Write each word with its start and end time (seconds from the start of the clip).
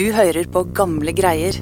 Du 0.00 0.06
hører 0.16 0.46
på 0.48 0.62
gamle 0.72 1.12
greier. 1.12 1.52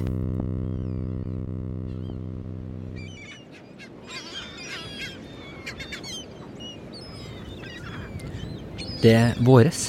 Det 9.03 9.11
er 9.11 9.35
våres. 9.43 9.81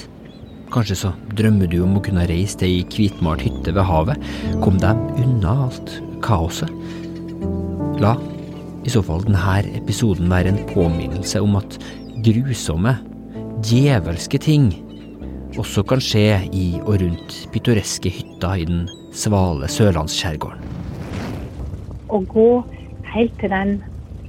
Kanskje 0.74 0.98
så 0.98 1.12
drømmer 1.38 1.71
du 1.71 1.78
om 1.84 1.94
å 1.94 2.02
kunne 2.02 2.26
reise 2.26 2.58
til 2.58 2.81
ei 2.81 2.82
hvitmalt 2.90 3.46
hytte 3.46 3.76
ved 3.76 3.86
havet. 3.86 4.28
Kom 4.67 4.82
deg 4.82 4.98
unna 5.22 5.54
alt 5.69 5.94
kaoset. 6.26 6.74
La 8.03 8.17
i 8.82 8.90
så 8.90 9.06
fall 9.06 9.22
denne 9.30 9.60
episoden 9.78 10.26
være 10.32 10.56
en 10.56 10.62
påminnelse 10.74 11.38
om 11.38 11.54
at 11.62 11.78
grusomme, 12.26 12.98
djevelske 13.62 14.42
ting 14.42 14.72
også 15.61 15.85
kan 15.88 16.01
skje 16.02 16.41
i 16.56 16.66
og 16.80 16.97
rundt 17.02 17.37
pittoreske 17.52 18.12
hytter 18.15 18.62
i 18.62 18.66
den 18.68 18.87
svale 19.16 19.68
sørlandsskjærgården. 19.70 20.64
Å 22.10 22.20
gå 22.30 22.48
helt 23.12 23.37
til 23.41 23.52
den, 23.52 23.77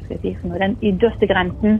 skal 0.03 0.21
si, 0.21 0.35
den 0.43 0.77
ytterste 0.81 1.29
grensen 1.29 1.79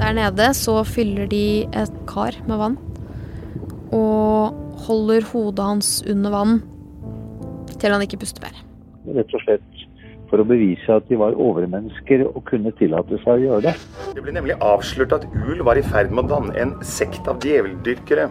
Der 0.00 0.14
nede 0.16 0.46
så 0.56 0.80
fyller 0.88 1.28
de 1.28 1.68
et 1.76 1.96
kar 2.08 2.36
med 2.48 2.60
vann. 2.60 2.76
Og 3.92 4.56
holder 4.86 5.26
hodet 5.32 5.66
hans 5.66 5.90
under 6.08 6.32
vann 6.32 6.60
til 7.80 7.92
han 7.92 8.04
ikke 8.04 8.20
puster 8.22 8.44
mer. 8.44 8.56
Rett 9.16 9.34
og 9.36 9.44
slett 9.44 9.69
for 10.30 10.42
å 10.42 10.46
bevise 10.46 10.94
at 10.94 11.06
de 11.10 11.18
var 11.20 11.36
overmennesker 11.36 12.24
og 12.30 12.44
kunne 12.48 12.72
tillate 12.78 13.18
seg 13.24 13.34
å 13.34 13.44
gjøre 13.44 13.64
det. 13.68 13.74
Det 14.14 14.24
ble 14.24 14.34
nemlig 14.36 14.56
avslørt 14.64 15.14
at 15.18 15.26
Ul 15.34 15.62
var 15.66 15.80
i 15.80 15.84
ferd 15.84 16.14
med 16.14 16.26
å 16.28 16.36
danne 16.36 16.56
en 16.62 16.74
sekt 16.86 17.28
av 17.30 17.42
djeveldyrkere. 17.44 18.30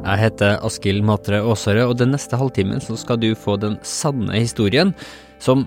Jeg 0.00 0.22
heter 0.22 0.56
Askild 0.64 1.04
Matre 1.04 1.42
Aasare, 1.44 1.84
og 1.88 1.98
den 2.00 2.14
neste 2.14 2.38
halvtimen 2.40 2.80
så 2.84 2.96
skal 3.00 3.20
du 3.20 3.32
få 3.36 3.58
den 3.60 3.76
sanne 3.84 4.38
historien, 4.38 4.94
som 5.40 5.66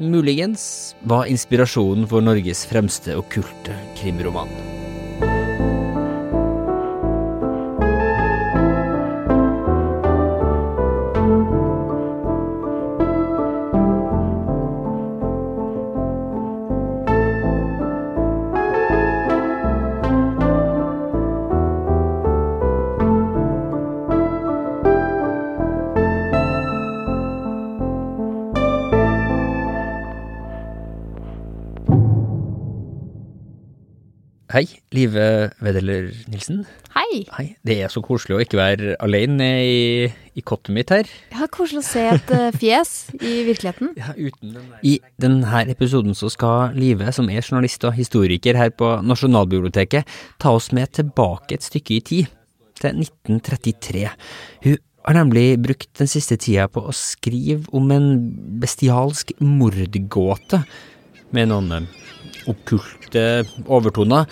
muligens 0.00 0.96
var 1.08 1.28
inspirasjonen 1.28 2.08
for 2.08 2.24
Norges 2.24 2.66
fremste 2.68 3.16
okkulte 3.20 3.76
krimroman. 4.00 4.79
Hei, 34.50 34.64
Live 34.90 35.52
Wedeler 35.62 36.08
Nilsen. 36.26 36.64
Hei! 36.90 37.20
Hei, 37.36 37.44
Det 37.62 37.76
er 37.84 37.90
så 37.92 38.00
koselig 38.02 38.34
å 38.34 38.40
ikke 38.42 38.58
være 38.58 38.96
alene 38.98 39.46
i, 39.62 40.08
i 40.10 40.42
kottet 40.42 40.72
mitt 40.74 40.90
her. 40.90 41.06
Ja, 41.30 41.46
Koselig 41.54 41.84
å 41.84 41.86
se 41.86 42.02
et 42.16 42.32
eh, 42.34 42.48
fjes 42.58 42.90
i 43.14 43.44
virkeligheten. 43.46 43.92
Ja, 44.00 44.10
uten 44.18 44.56
den 44.56 44.72
I 44.82 44.96
denne 45.22 45.62
episoden 45.70 46.18
så 46.18 46.32
skal 46.34 46.74
Live, 46.74 47.12
som 47.14 47.30
er 47.30 47.44
journalist 47.44 47.86
og 47.86 47.94
historiker 47.94 48.58
her 48.58 48.74
på 48.74 48.90
Nasjonalbiblioteket, 49.06 50.10
ta 50.42 50.56
oss 50.58 50.72
med 50.74 50.90
tilbake 50.98 51.54
et 51.54 51.70
stykke 51.70 52.00
i 52.00 52.02
tid, 52.10 52.34
til 52.80 53.04
1933. 53.06 54.06
Hun 54.66 54.78
har 55.06 55.20
nemlig 55.20 55.46
brukt 55.62 55.92
den 56.02 56.10
siste 56.10 56.40
tida 56.42 56.66
på 56.66 56.88
å 56.90 56.96
skrive 56.96 57.70
om 57.70 57.86
en 57.94 58.10
bestialsk 58.58 59.30
mordgåte, 59.38 60.64
med 61.30 61.52
noen 61.52 61.86
okkulte 62.48 63.44
overtoner, 63.66 64.30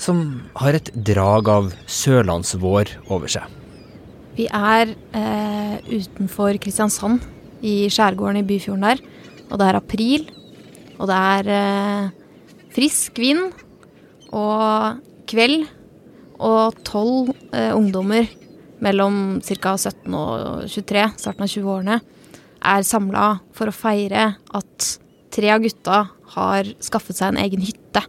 som 0.00 0.42
har 0.56 0.78
et 0.78 0.90
drag 0.94 1.48
av 1.50 1.72
sørlandsvår 1.90 2.94
over 3.12 3.30
seg. 3.30 3.44
Vi 4.38 4.46
er 4.46 4.94
eh, 4.94 5.76
utenfor 5.90 6.56
Kristiansand, 6.62 7.20
i 7.60 7.90
skjærgården 7.92 8.40
i 8.40 8.46
Byfjorden 8.48 8.86
der. 8.86 9.02
Og 9.50 9.58
det 9.60 9.66
er 9.66 9.78
april, 9.78 10.26
og 10.98 11.10
det 11.10 11.18
er 11.18 11.50
eh, 11.56 12.08
frisk 12.74 13.18
vind 13.20 13.50
og 14.32 15.00
kveld. 15.30 15.66
Og 16.40 16.78
tolv 16.88 17.34
eh, 17.52 17.74
ungdommer 17.76 18.30
mellom 18.80 19.40
ca. 19.44 19.74
17 19.76 20.14
og 20.16 20.64
23, 20.72 21.04
starten 21.20 21.44
av 21.44 21.52
20-årene, 21.52 22.00
er 22.70 22.86
samla 22.86 23.26
for 23.56 23.68
å 23.68 23.76
feire 23.76 24.22
at 24.56 24.88
tre 25.30 25.52
av 25.54 25.62
gutta 25.64 26.02
har 26.34 26.72
skaffet 26.82 27.18
seg 27.18 27.32
en 27.32 27.42
egen 27.44 27.62
hytte. 27.64 28.02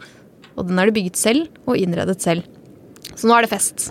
Og 0.58 0.68
den 0.68 0.80
er 0.82 0.90
det 0.90 0.98
bygget 0.98 1.20
selv 1.20 1.62
og 1.70 1.78
innredet 1.80 2.20
selv. 2.24 2.48
Så 3.16 3.30
nå 3.30 3.38
er 3.38 3.46
det 3.46 3.54
fest. 3.54 3.90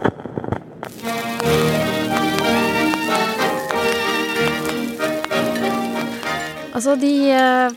Altså, 6.70 6.94
de 6.96 7.12
eh, 7.34 7.74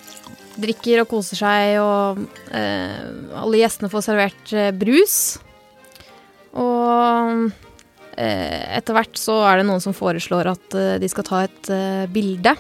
drikker 0.64 1.02
og 1.02 1.10
koser 1.12 1.40
seg, 1.40 1.78
og 1.82 2.22
eh, 2.56 3.02
alle 3.42 3.60
gjestene 3.60 3.92
får 3.92 4.06
servert 4.06 4.54
eh, 4.56 4.70
brus. 4.72 5.18
Og 6.56 7.50
eh, 8.16 8.78
etter 8.78 8.96
hvert 8.96 9.18
så 9.20 9.42
er 9.50 9.60
det 9.60 9.68
noen 9.68 9.84
som 9.84 9.98
foreslår 9.98 10.54
at 10.54 10.78
eh, 10.80 10.96
de 11.02 11.10
skal 11.12 11.28
ta 11.28 11.42
et 11.48 11.74
eh, 11.74 12.06
bilde. 12.14 12.56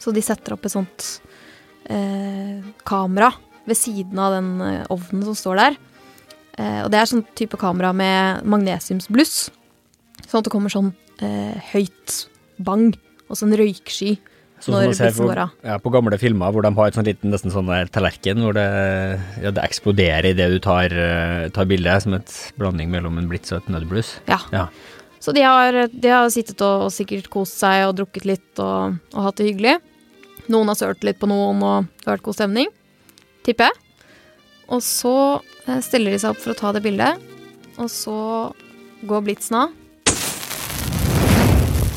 Så 0.00 0.12
de 0.12 0.24
setter 0.24 0.56
opp 0.56 0.66
et 0.66 0.74
sånt 0.74 1.06
kamera 2.84 3.32
ved 3.68 3.78
siden 3.78 4.20
av 4.20 4.36
den 4.36 4.50
eh, 4.64 4.84
ovnen 4.92 5.24
som 5.28 5.38
står 5.38 5.60
der. 5.60 5.78
Eh, 6.58 6.80
og 6.84 6.92
det 6.92 7.00
er 7.00 7.10
sånn 7.10 7.24
type 7.36 7.58
kamera 7.60 7.92
med 7.96 8.44
magnesiumsbluss. 8.48 9.48
Sånn 10.24 10.38
at 10.40 10.46
det 10.46 10.52
kommer 10.54 10.72
sånn 10.72 10.92
eh, 11.24 11.56
høyt 11.72 12.20
bang 12.64 12.92
og 13.28 13.40
sånn 13.40 13.54
røyksky 13.56 14.16
Sånn 14.62 14.76
når 14.78 14.92
blitzen 14.92 15.16
på, 15.16 15.26
går 15.28 15.38
av. 15.42 15.54
ja, 15.66 15.74
på 15.82 15.90
gamle 15.92 16.16
filmer 16.16 16.52
hvor 16.54 16.64
de 16.64 16.70
har 16.76 16.88
et 16.88 16.96
sånn 16.96 17.04
liten 17.08 17.32
nesten 17.34 17.52
sånn 17.52 17.68
tallerken 17.92 18.38
hvor 18.40 18.54
det, 18.56 18.64
ja, 19.42 19.50
det 19.52 19.64
eksploderer 19.64 20.30
idet 20.30 20.46
du 20.54 20.60
tar, 20.62 20.94
eh, 20.94 21.48
tar 21.52 21.66
bildet, 21.68 22.04
som 22.04 22.14
et 22.16 22.32
blanding 22.60 22.92
mellom 22.92 23.18
en 23.20 23.26
blits 23.28 23.52
og 23.52 23.58
et 23.60 23.72
nødbluss. 23.74 24.14
Ja. 24.30 24.38
Ja. 24.54 24.68
Så 25.20 25.34
de 25.36 25.42
har, 25.44 25.76
de 25.90 26.12
har 26.12 26.30
sittet 26.32 26.62
og, 26.64 26.86
og 26.86 26.94
sikkert 26.94 27.28
kost 27.32 27.58
seg 27.60 27.88
og 27.88 27.96
drukket 27.98 28.28
litt 28.28 28.62
og, 28.62 28.96
og 29.12 29.26
hatt 29.26 29.40
det 29.40 29.50
hyggelig. 29.50 29.76
Noen 30.52 30.68
har 30.68 30.76
sølt 30.76 31.04
litt 31.06 31.20
på 31.20 31.28
noen 31.30 31.62
og 31.64 31.86
det 31.88 32.08
har 32.08 32.18
vært 32.18 32.26
god 32.26 32.36
stemning. 32.36 32.72
Tipper 33.46 33.70
jeg. 33.70 33.80
Og 34.72 34.80
så 34.84 35.14
eh, 35.66 35.80
stiller 35.84 36.14
de 36.14 36.20
seg 36.20 36.34
opp 36.34 36.40
for 36.40 36.54
å 36.54 36.58
ta 36.58 36.72
det 36.74 36.84
bildet, 36.84 37.20
og 37.76 37.88
så 37.92 38.18
går 39.04 39.24
blitsen 39.26 39.58
av. 39.60 39.74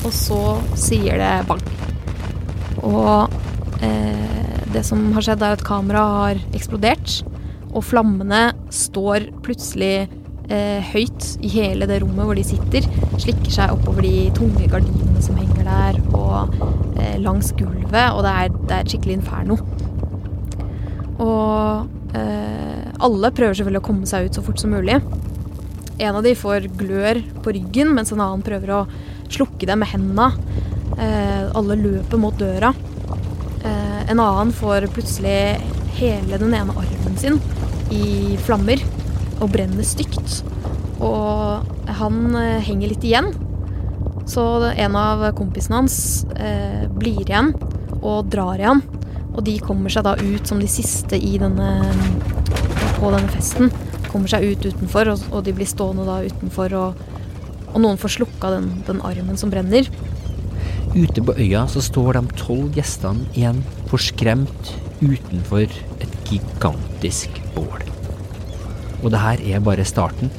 Og 0.04 0.12
så 0.14 0.40
sier 0.78 1.20
det 1.20 1.32
bang. 1.48 1.64
Og 2.84 3.82
eh, 3.84 4.60
det 4.72 4.84
som 4.86 5.00
har 5.16 5.24
skjedd, 5.24 5.44
er 5.44 5.56
at 5.56 5.64
kameraet 5.66 6.18
har 6.20 6.56
eksplodert, 6.56 7.18
og 7.72 7.84
flammene 7.84 8.48
står 8.72 9.28
plutselig 9.44 10.08
eh, 10.52 10.80
høyt 10.92 11.28
i 11.44 11.50
hele 11.52 11.88
det 11.88 12.00
rommet 12.02 12.28
hvor 12.28 12.38
de 12.38 12.46
sitter. 12.46 12.86
Slikker 13.18 13.52
seg 13.54 13.74
oppover 13.74 14.06
de 14.06 14.28
tunge 14.36 14.68
gardinene 14.70 15.22
som 15.24 15.38
henger 15.38 15.68
der, 15.68 16.00
og 16.16 16.56
eh, 16.98 17.16
langs 17.22 17.52
gulvet, 17.58 18.14
og 18.14 18.24
det 18.26 18.34
er, 18.34 18.58
det 18.58 18.74
er 18.74 18.82
et 18.82 18.92
skikkelig 18.92 19.18
inferno. 19.20 19.58
Og 21.18 22.16
eh, 22.18 22.88
alle 23.04 23.32
prøver 23.34 23.58
selvfølgelig 23.58 23.82
å 23.82 23.88
komme 23.90 24.10
seg 24.10 24.28
ut 24.28 24.38
så 24.38 24.44
fort 24.46 24.62
som 24.62 24.74
mulig. 24.74 25.00
En 25.98 26.14
av 26.14 26.22
de 26.22 26.34
får 26.38 26.68
glør 26.78 27.20
på 27.42 27.54
ryggen, 27.56 27.90
mens 27.96 28.12
en 28.14 28.22
annen 28.22 28.44
prøver 28.46 28.74
å 28.76 28.84
slukke 29.28 29.66
det 29.68 29.76
med 29.78 29.90
hendene. 29.90 30.30
Eh, 30.98 31.48
alle 31.58 31.78
løper 31.78 32.22
mot 32.22 32.38
døra. 32.38 32.70
Eh, 33.66 34.00
en 34.12 34.22
annen 34.22 34.54
får 34.54 34.86
plutselig 34.94 35.58
hele 35.98 36.38
den 36.38 36.54
ene 36.54 36.74
armen 36.78 37.18
sin 37.18 37.40
i 37.90 38.36
flammer 38.44 38.78
og 39.38 39.52
brenner 39.54 39.86
stygt. 39.86 40.40
Og 41.04 41.68
han 42.00 42.36
eh, 42.38 42.62
henger 42.64 42.92
litt 42.92 43.06
igjen. 43.06 43.30
Så 44.28 44.44
en 44.68 44.96
av 44.98 45.24
kompisene 45.38 45.80
hans 45.80 45.98
eh, 46.36 46.84
blir 46.92 47.22
igjen 47.24 47.54
og 48.02 48.28
drar 48.32 48.60
igjen. 48.60 48.82
Og 49.38 49.44
de 49.46 49.54
kommer 49.62 49.92
seg 49.92 50.04
da 50.06 50.16
ut 50.18 50.50
som 50.50 50.60
de 50.60 50.68
siste 50.70 51.18
denne, 51.18 51.70
på 52.98 53.12
denne 53.14 53.30
festen. 53.32 53.72
Kommer 54.10 54.30
seg 54.30 54.44
ut 54.50 54.66
utenfor, 54.66 55.12
og, 55.14 55.24
og 55.30 55.44
de 55.46 55.54
blir 55.54 55.68
stående 55.68 56.06
da 56.08 56.20
utenfor, 56.26 56.74
og, 56.74 57.02
og 57.72 57.82
noen 57.84 58.00
får 58.00 58.16
slukka 58.18 58.52
den, 58.56 58.70
den 58.88 59.02
armen 59.06 59.38
som 59.38 59.52
brenner. 59.54 59.88
Ute 60.96 61.22
på 61.22 61.36
øya 61.38 61.66
så 61.70 61.82
står 61.84 62.18
de 62.18 62.38
tolv 62.40 62.74
gjestene 62.76 63.28
igjen 63.36 63.60
forskremt 63.92 64.72
utenfor 65.04 65.68
et 65.68 66.18
gigantisk 66.26 67.38
bål. 67.54 67.87
Og 69.02 69.12
det 69.14 69.22
her 69.22 69.42
er 69.54 69.64
bare 69.64 69.86
starten. 69.86 70.30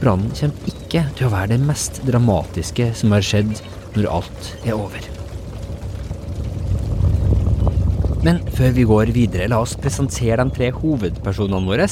brannen 0.00 0.30
kommer 0.36 0.70
ikke 0.70 1.06
til 1.16 1.26
å 1.26 1.32
være 1.32 1.54
det 1.54 1.64
mest 1.64 2.02
dramatiske 2.06 2.92
som 2.94 3.14
har 3.16 3.24
skjedd 3.24 3.62
når 3.96 4.10
alt 4.12 4.50
er 4.64 4.74
over. 4.76 5.06
Men 8.26 8.40
før 8.56 8.72
vi 8.74 8.84
går 8.88 9.12
videre, 9.14 9.46
la 9.48 9.60
oss 9.62 9.76
presentere 9.78 10.42
de 10.42 10.54
tre 10.54 10.72
hovedpersonene 10.74 11.68
våre. 11.68 11.86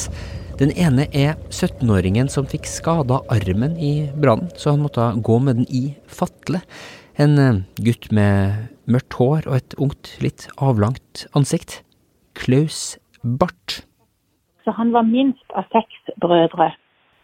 Den 0.59 0.73
ene 0.79 1.07
er 1.15 1.37
17-åringen 1.51 2.29
som 2.31 2.47
fikk 2.51 2.67
skada 2.71 3.21
armen 3.33 3.77
i 3.79 4.09
brannen, 4.19 4.51
så 4.59 4.75
han 4.75 4.83
måtte 4.83 5.13
gå 5.23 5.39
med 5.43 5.63
den 5.63 5.69
i 5.71 5.85
fatle. 6.07 6.61
En 7.23 7.39
eh, 7.39 7.63
gutt 7.87 8.11
med 8.15 8.69
mørkt 8.91 9.17
hår 9.21 9.49
og 9.49 9.57
et 9.61 9.79
ungt, 9.79 10.13
litt 10.23 10.49
avlangt 10.59 11.27
ansikt. 11.39 11.81
Klaus 12.35 12.97
Barth. 13.23 13.85
Så 14.65 14.73
han 14.73 14.93
var 14.93 15.05
minst 15.07 15.45
av 15.55 15.69
seks 15.73 16.15
brødre. 16.21 16.73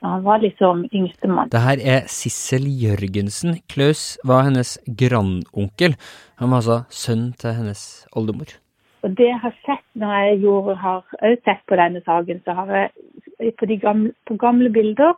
Han 0.02 0.22
var 0.24 0.40
liksom 0.40 0.86
yngstemann. 0.92 1.50
Det 1.52 1.60
her 1.60 1.80
er 1.94 2.08
Sissel 2.08 2.64
Jørgensen. 2.82 3.58
Klaus 3.68 4.18
var 4.24 4.46
hennes 4.48 4.78
grandonkel. 5.00 5.96
Han 6.40 6.50
var 6.50 6.62
altså 6.62 6.78
sønn 6.88 7.32
til 7.40 7.56
hennes 7.58 7.82
oldemor. 8.16 8.56
Og 9.02 9.16
det 9.16 9.28
jeg 9.28 9.40
har 9.42 9.54
sett 9.64 9.84
når 10.00 10.14
jeg 10.14 10.40
gjorde, 10.44 10.76
har 10.76 10.96
også 11.00 11.36
sett 11.44 11.62
på 11.68 11.76
denne 11.80 12.00
saken, 12.04 12.40
så 12.44 12.56
har 12.56 12.72
jeg 12.76 13.54
på, 13.58 13.68
de 13.68 13.76
gamle, 13.80 14.12
på 14.28 14.36
gamle 14.40 14.72
bilder, 14.72 15.16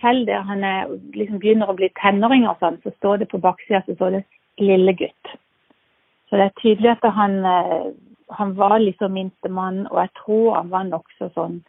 selv 0.00 0.26
der 0.26 0.42
han 0.46 0.64
er, 0.64 0.90
liksom 1.14 1.40
begynner 1.42 1.70
å 1.70 1.78
bli 1.78 1.90
tenåring 2.00 2.46
og 2.48 2.58
sånn, 2.62 2.78
så 2.82 2.92
står 2.98 3.22
det 3.22 3.30
på 3.30 3.42
baksida 3.42 3.82
så 3.86 3.94
står 3.94 4.10
det 4.16 4.22
'lille 4.58 4.94
gutt'. 5.00 5.34
Så 6.28 6.38
det 6.38 6.46
er 6.46 6.60
tydelig 6.62 6.90
at 6.90 7.10
han, 7.14 7.32
eh, 7.44 7.90
han 8.38 8.54
var 8.58 8.78
liksom 8.82 9.14
minstemann, 9.16 9.84
og 9.90 10.00
jeg 10.04 10.12
tror 10.22 10.54
han 10.56 10.72
var 10.72 10.88
nokså 10.88 11.30
sånn 11.34 11.60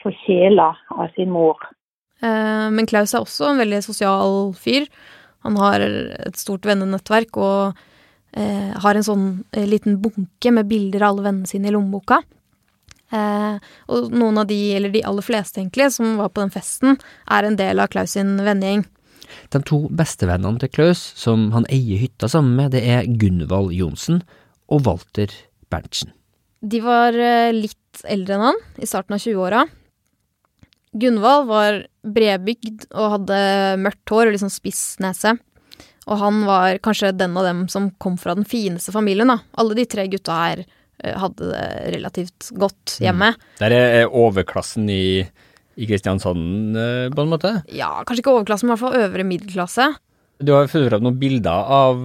forkjela 0.00 0.70
av 0.96 1.12
sin 1.16 1.32
mor. 1.32 1.60
Eh, 2.22 2.66
men 2.72 2.88
Klaus 2.88 3.14
er 3.14 3.24
også 3.24 3.50
en 3.50 3.60
veldig 3.60 3.82
sosial 3.84 4.52
fyr. 4.56 4.88
Han 5.46 5.56
har 5.60 5.80
et 5.84 6.36
stort 6.40 6.66
vennenettverk 6.68 7.36
og 7.40 7.78
eh, 8.36 8.76
har 8.76 8.96
en 8.96 9.06
sånn 9.06 9.26
eh, 9.56 9.66
liten 9.68 9.98
bunke 10.02 10.52
med 10.52 10.68
bilder 10.70 11.04
av 11.04 11.14
alle 11.14 11.28
vennene 11.30 11.50
sine 11.50 11.70
i 11.70 11.74
lommeboka. 11.74 12.20
Eh, 13.10 13.56
og 13.90 14.14
noen 14.14 14.40
av 14.42 14.48
de, 14.50 14.58
eller 14.76 14.92
de 14.94 15.04
aller 15.06 15.26
fleste 15.26 15.60
egentlig, 15.60 15.90
som 15.96 16.18
var 16.20 16.32
på 16.32 16.44
den 16.44 16.54
festen, 16.54 16.98
er 17.26 17.46
en 17.46 17.58
del 17.58 17.82
av 17.82 17.90
Klaus 17.92 18.14
sin 18.16 18.36
vennegjeng. 18.46 18.86
De 19.54 19.60
to 19.66 19.84
bestevennene 19.94 20.60
til 20.62 20.72
Klaus, 20.72 21.02
som 21.18 21.50
han 21.54 21.66
eier 21.70 22.00
hytta 22.02 22.28
sammen 22.30 22.56
med, 22.58 22.74
det 22.74 22.82
er 22.86 23.08
Gunvald 23.20 23.74
Johnsen 23.74 24.22
og 24.70 24.84
Walter 24.86 25.32
Berntsen. 25.70 26.14
De 26.60 26.80
var 26.84 27.16
eh, 27.16 27.52
litt 27.56 28.02
eldre 28.04 28.36
enn 28.36 28.48
han, 28.50 28.64
i 28.80 28.88
starten 28.88 29.16
av 29.16 29.22
20-åra. 29.22 29.64
Gunvald 31.00 31.46
var 31.46 31.84
bredbygd 32.02 32.88
og 32.90 33.14
hadde 33.14 33.38
mørkt 33.80 34.10
hår 34.10 34.32
og 34.32 34.40
sånn 34.42 34.52
spiss 34.52 34.82
nese. 35.02 35.36
Og 36.10 36.18
han 36.18 36.42
var 36.48 36.80
kanskje 36.82 37.12
den 37.14 37.36
av 37.38 37.46
dem 37.46 37.66
som 37.70 37.90
kom 38.02 38.16
fra 38.18 38.34
den 38.34 38.48
fineste 38.48 38.92
familien, 38.94 39.30
da. 39.30 39.38
Alle 39.60 39.76
de 39.78 39.86
tre 39.88 40.08
gutta 40.10 40.38
her 40.40 40.64
eh, 40.64 41.14
hadde 41.14 41.52
det 41.52 41.94
relativt 41.94 42.50
godt 42.58 42.96
hjemme. 43.04 43.32
Mm. 43.36 43.48
Der 43.60 43.76
er 43.76 44.08
overklassen 44.08 44.90
i, 44.90 45.22
i 45.76 45.88
Kristiansand, 45.88 46.76
eh, 46.76 47.08
på 47.14 47.24
en 47.24 47.32
måte? 47.32 47.54
Ja, 47.70 47.92
kanskje 48.02 48.24
ikke 48.24 48.36
overklassen, 48.40 48.66
men 48.66 48.74
i 48.74 48.78
hvert 48.78 48.86
fall 48.88 49.04
øvre 49.06 49.28
middelklasse. 49.28 49.90
Du 50.40 50.52
har 50.54 50.68
funnet 50.72 50.88
fram 50.88 51.02
noen 51.04 51.18
bilder 51.20 51.66
av, 51.76 51.98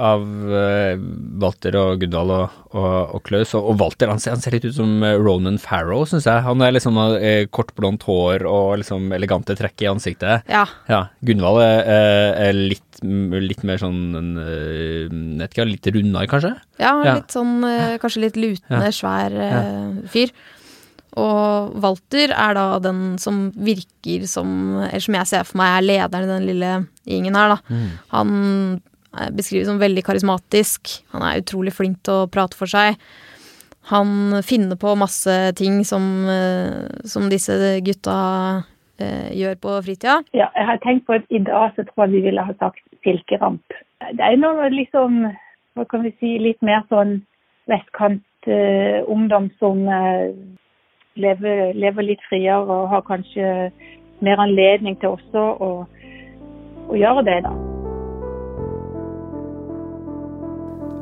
av 0.00 0.22
uh, 0.48 0.94
Walter 1.42 1.76
og 1.76 2.00
Gunvald 2.00 2.32
og, 2.32 2.54
og, 2.72 2.94
og 3.18 3.24
Klaus. 3.26 3.52
Og, 3.58 3.66
og 3.68 3.82
Walter 3.82 4.08
han 4.08 4.22
ser, 4.22 4.32
han 4.32 4.44
ser, 4.44 4.56
litt 4.56 4.64
ut 4.64 4.78
som 4.78 5.04
Ronan 5.20 5.60
Farrow, 5.60 6.06
syns 6.08 6.28
jeg. 6.28 6.44
Han 6.46 6.64
er 6.64 6.72
liksom 6.72 6.96
eh, 7.18 7.44
kort, 7.52 7.74
blondt 7.76 8.06
hår 8.08 8.46
og 8.48 8.78
liksom 8.80 9.12
elegante 9.12 9.56
trekk 9.58 9.84
i 9.84 9.90
ansiktet. 9.92 10.48
Ja. 10.48 10.64
ja 10.88 11.02
Gunvald 11.20 11.60
er, 11.66 11.84
er 12.48 12.56
litt, 12.56 13.02
litt, 13.02 13.62
mer 13.68 13.82
sånn 13.82 14.00
uh, 14.40 15.12
vet 15.42 15.52
ikke, 15.52 15.68
litt 15.68 15.92
rundere, 15.92 16.30
kanskje? 16.32 16.56
Ja, 16.80 16.96
ja. 17.04 17.18
litt 17.20 17.36
sånn 17.36 17.60
kanskje 18.00 18.24
litt 18.24 18.40
lutende, 18.40 18.88
ja. 18.88 18.96
svær 18.96 19.38
fyr. 20.12 20.32
Og 21.20 21.74
Walter 21.82 22.32
er 22.32 22.54
da 22.56 22.66
den 22.80 23.18
som 23.20 23.50
virker 23.52 24.22
som 24.30 24.78
Eller 24.86 25.02
som 25.04 25.16
jeg 25.18 25.28
ser 25.28 25.44
for 25.44 25.58
meg 25.60 25.74
er 25.74 25.84
lederen 25.84 26.24
i 26.24 26.30
den 26.30 26.46
lille 26.48 26.70
gjengen 27.04 27.36
her, 27.36 27.52
da. 27.52 27.58
Mm. 27.68 27.90
Han 28.14 28.32
beskrives 29.36 29.68
som 29.68 29.80
veldig 29.82 30.04
karismatisk. 30.06 30.94
Han 31.12 31.24
er 31.26 31.42
utrolig 31.42 31.74
flink 31.76 32.00
til 32.06 32.22
å 32.22 32.30
prate 32.32 32.56
for 32.56 32.70
seg. 32.70 32.96
Han 33.90 34.42
finner 34.46 34.78
på 34.78 34.94
masse 34.96 35.34
ting 35.58 35.82
som, 35.84 36.02
eh, 36.30 36.86
som 37.04 37.28
disse 37.28 37.80
gutta 37.82 38.64
eh, 38.98 39.32
gjør 39.34 39.58
på 39.58 39.74
fritida. 39.82 40.20
Ja, 40.32 40.48
jeg 40.54 40.66
har 40.66 40.78
tenkt 40.84 41.06
på 41.06 41.18
at 41.18 41.26
i 41.30 41.42
dag 41.42 41.74
så 41.74 41.84
tror 41.88 42.06
jeg 42.06 42.14
vi 42.14 42.26
ville 42.28 42.46
ha 42.46 42.54
sagt 42.60 42.82
silkeramp. 43.02 43.64
Det 44.14 44.22
er 44.22 44.38
noe 44.38 44.70
liksom, 44.70 45.24
hva 45.74 45.86
kan 45.90 46.06
vi 46.06 46.14
si, 46.20 46.38
litt 46.38 46.62
mer 46.62 46.86
sånn 46.92 47.20
vestkant-ungdom 47.70 49.50
eh, 49.50 49.56
som 49.58 49.82
eh, 49.88 50.30
lever, 51.20 51.74
lever, 51.76 52.08
litt 52.12 52.22
friere 52.28 52.62
og 52.62 52.88
har 52.92 53.04
kanskje 53.06 53.70
mer 54.22 54.40
anledning 54.42 54.96
til 55.02 55.16
også 55.16 55.44
å, 55.60 55.70
å 56.88 56.98
gjøre 56.98 57.24
det, 57.26 57.38
da. 57.44 57.52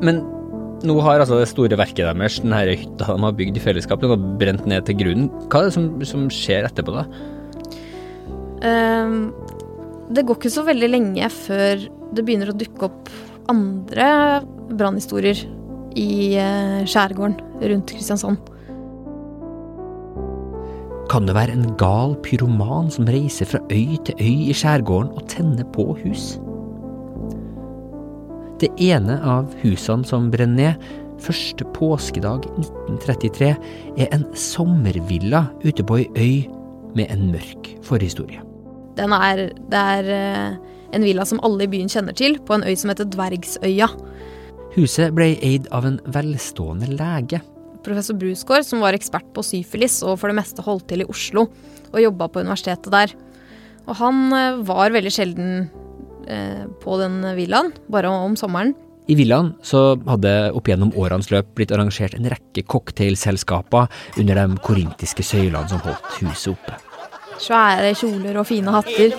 Men 0.00 0.22
nå 0.88 0.96
har 1.04 1.20
altså 1.20 1.36
det 1.36 1.50
store 1.50 1.76
verket 1.76 2.06
deres, 2.06 2.38
den 2.40 2.54
her 2.56 2.70
hytta 2.72 3.12
de 3.12 3.24
har 3.26 3.36
bygd 3.36 3.58
i 3.60 3.62
fellesskap, 3.62 4.00
den 4.00 4.14
har 4.14 4.28
brent 4.40 4.64
ned 4.68 4.86
til 4.88 4.96
grunnen. 5.02 5.28
Hva 5.52 5.60
er 5.60 5.68
det 5.68 5.76
som, 5.76 5.90
som 6.08 6.28
skjer 6.32 6.68
etterpå, 6.70 6.94
da? 6.96 7.04
Um, 8.60 9.30
det 10.12 10.24
går 10.26 10.40
ikke 10.40 10.52
så 10.52 10.64
veldig 10.66 10.88
lenge 10.90 11.28
før 11.32 11.84
det 12.16 12.24
begynner 12.24 12.50
å 12.52 12.56
dukke 12.56 12.88
opp 12.88 13.12
andre 13.52 14.08
brannhistorier 14.72 15.44
i 16.00 16.10
uh, 16.40 16.80
skjærgården 16.88 17.36
rundt 17.60 17.92
Kristiansand. 17.92 18.40
Kan 21.10 21.26
det 21.26 21.34
være 21.34 21.56
en 21.56 21.72
gal 21.74 22.12
pyroman 22.22 22.90
som 22.94 23.08
reiser 23.10 23.48
fra 23.50 23.58
øy 23.72 23.96
til 24.06 24.14
øy 24.22 24.50
i 24.52 24.54
skjærgården 24.54 25.10
og 25.18 25.26
tenner 25.32 25.66
på 25.74 25.88
hus? 26.04 26.36
Det 28.62 28.68
ene 28.78 29.16
av 29.26 29.50
husene 29.64 30.06
som 30.06 30.28
brenner 30.30 30.76
ned, 30.76 30.86
første 31.20 31.66
påskedag 31.74 32.46
1933, 32.46 33.50
er 33.98 34.14
en 34.14 34.24
sommervilla 34.38 35.48
ute 35.64 35.82
på 35.82 35.98
ei 35.98 36.06
øy 36.14 36.46
med 36.94 37.10
en 37.10 37.26
mørk 37.34 37.74
forhistorie. 37.82 38.44
Den 38.96 39.10
er, 39.16 39.48
det 39.72 39.82
er 39.98 40.14
eh, 40.14 40.56
en 40.94 41.06
villa 41.06 41.26
som 41.26 41.42
alle 41.42 41.66
i 41.66 41.72
byen 41.72 41.90
kjenner 41.90 42.14
til, 42.14 42.38
på 42.38 42.54
en 42.54 42.62
øy 42.62 42.76
som 42.78 42.92
heter 42.92 43.10
Dvergsøya. 43.10 43.90
Huset 44.76 45.16
ble 45.16 45.32
eid 45.42 45.66
av 45.74 45.88
en 45.88 45.98
velstående 46.06 46.86
lege 46.94 47.42
professor 47.84 48.16
Brusgaard, 48.18 48.66
som 48.66 48.82
var 48.84 48.96
ekspert 48.96 49.28
på 49.34 49.44
syfilis 49.46 50.00
og 50.04 50.18
for 50.20 50.30
det 50.30 50.38
meste 50.40 50.64
holdt 50.64 50.88
til 50.90 51.04
i 51.04 51.08
Oslo 51.10 51.48
og 51.90 52.02
jobba 52.02 52.28
på 52.30 52.44
universitetet 52.44 52.92
der. 52.94 53.14
Og 53.88 53.96
han 53.98 54.28
eh, 54.36 54.60
var 54.68 54.94
veldig 54.94 55.12
sjelden 55.14 55.50
eh, 56.28 56.66
på 56.82 57.00
den 57.00 57.22
villaen, 57.38 57.72
bare 57.90 58.12
om 58.12 58.36
sommeren. 58.38 58.74
I 59.10 59.16
villaen 59.18 59.54
så 59.66 59.96
hadde 60.06 60.52
opp 60.54 60.68
gjennom 60.70 60.92
årenes 60.98 61.32
løp 61.32 61.48
blitt 61.58 61.72
arrangert 61.74 62.14
en 62.14 62.28
rekke 62.30 62.62
cocktailselskaper 62.70 63.88
under 64.20 64.38
de 64.38 64.60
korintiske 64.62 65.24
søylene 65.26 65.66
som 65.72 65.82
holdt 65.82 66.20
huset 66.20 66.52
oppe. 66.54 66.78
Svære 67.40 67.94
kjoler 67.96 68.36
og 68.36 68.46
fine 68.46 68.70
hatter. 68.70 69.16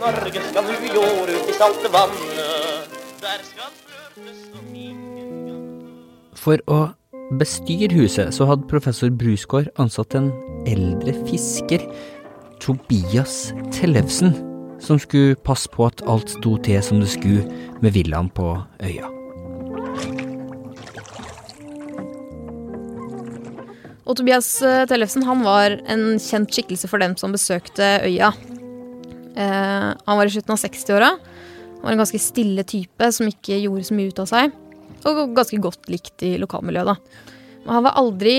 For 6.41 6.61
å 6.71 6.79
bestyre 7.39 7.93
huset, 7.95 8.33
så 8.35 8.47
hadde 8.49 8.67
professor 8.71 9.11
Brusgaard 9.13 9.69
ansatt 9.79 10.15
en 10.17 10.31
eldre 10.67 11.13
fisker, 11.27 11.83
Tobias 12.61 13.53
Tellefsen, 13.73 14.35
som 14.81 14.99
skulle 15.01 15.37
passe 15.45 15.69
på 15.71 15.87
at 15.87 16.03
alt 16.09 16.29
sto 16.33 16.57
til 16.65 16.81
som 16.83 17.01
det 17.01 17.09
skulle 17.13 17.45
med 17.81 17.95
villaen 17.95 18.29
på 18.33 18.53
øya. 18.83 19.09
Og 24.05 24.17
Tobias 24.19 24.49
eh, 24.65 24.83
Tellefsen 24.89 25.23
han 25.23 25.45
var 25.45 25.77
en 25.89 26.17
kjent 26.19 26.51
skikkelse 26.51 26.89
for 26.91 26.99
dem 26.99 27.13
som 27.17 27.31
besøkte 27.31 28.01
øya. 28.03 28.33
Eh, 29.39 29.87
han 29.95 30.19
var 30.19 30.27
i 30.27 30.33
slutten 30.33 30.57
av 30.57 30.59
60-åra. 30.59 31.13
Var 31.81 31.93
en 31.93 32.01
ganske 32.01 32.19
stille 32.19 32.65
type 32.67 33.07
som 33.15 33.29
ikke 33.29 33.61
gjorde 33.61 33.87
så 33.87 33.95
mye 33.95 34.11
ut 34.11 34.19
av 34.21 34.27
seg 34.29 34.57
og 35.09 35.35
ganske 35.37 35.59
godt 35.61 35.89
likt 35.91 36.25
i 36.27 36.35
lokalmiljøet, 36.41 36.91
da. 36.91 37.29
Men 37.65 37.75
han 37.77 37.85
var 37.87 37.99
aldri 38.01 38.35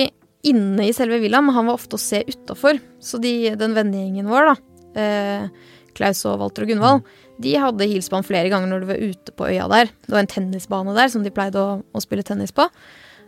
inne 0.49 0.88
i 0.88 0.95
selve 0.95 1.21
villaen, 1.23 1.47
men 1.47 1.54
han 1.54 1.69
var 1.71 1.78
ofte 1.78 1.99
å 1.99 2.02
se 2.02 2.23
utafor. 2.26 2.81
Så 3.02 3.21
de, 3.23 3.52
den 3.59 3.76
vennegjengen 3.76 4.31
vår, 4.31 4.50
da, 4.50 4.57
eh, 4.99 5.71
Klaus 5.97 6.25
og 6.28 6.40
Walter 6.40 6.66
og 6.66 6.73
Gunvald, 6.73 7.07
de 7.42 7.54
hadde 7.59 7.87
han 7.87 8.26
flere 8.26 8.50
ganger 8.52 8.71
når 8.71 8.83
de 8.83 8.90
var 8.90 9.00
ute 9.02 9.35
på 9.37 9.49
øya 9.49 9.69
der. 9.71 9.90
Det 10.07 10.14
var 10.14 10.23
en 10.23 10.31
tennisbane 10.31 10.95
der 10.97 11.11
som 11.12 11.25
de 11.25 11.33
pleide 11.35 11.61
å, 11.61 11.81
å 11.83 12.02
spille 12.02 12.25
tennis 12.26 12.54
på. 12.54 12.66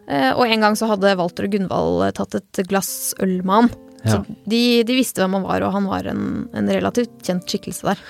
Eh, 0.08 0.30
og 0.34 0.44
en 0.46 0.66
gang 0.66 0.76
så 0.78 0.88
hadde 0.90 1.16
Walter 1.18 1.48
og 1.48 1.54
Gunvald 1.54 2.04
tatt 2.18 2.36
et 2.38 2.62
glass 2.70 3.14
øl 3.24 3.40
med 3.42 3.54
han. 3.54 3.72
Så 4.04 4.18
de, 4.44 4.84
de 4.84 4.96
visste 4.98 5.22
hvem 5.22 5.38
han 5.38 5.46
var, 5.46 5.64
og 5.64 5.72
han 5.72 5.86
var 5.88 6.04
en, 6.10 6.24
en 6.52 6.66
relativt 6.68 7.14
kjent 7.24 7.48
skikkelse 7.48 7.86
der. 7.88 8.02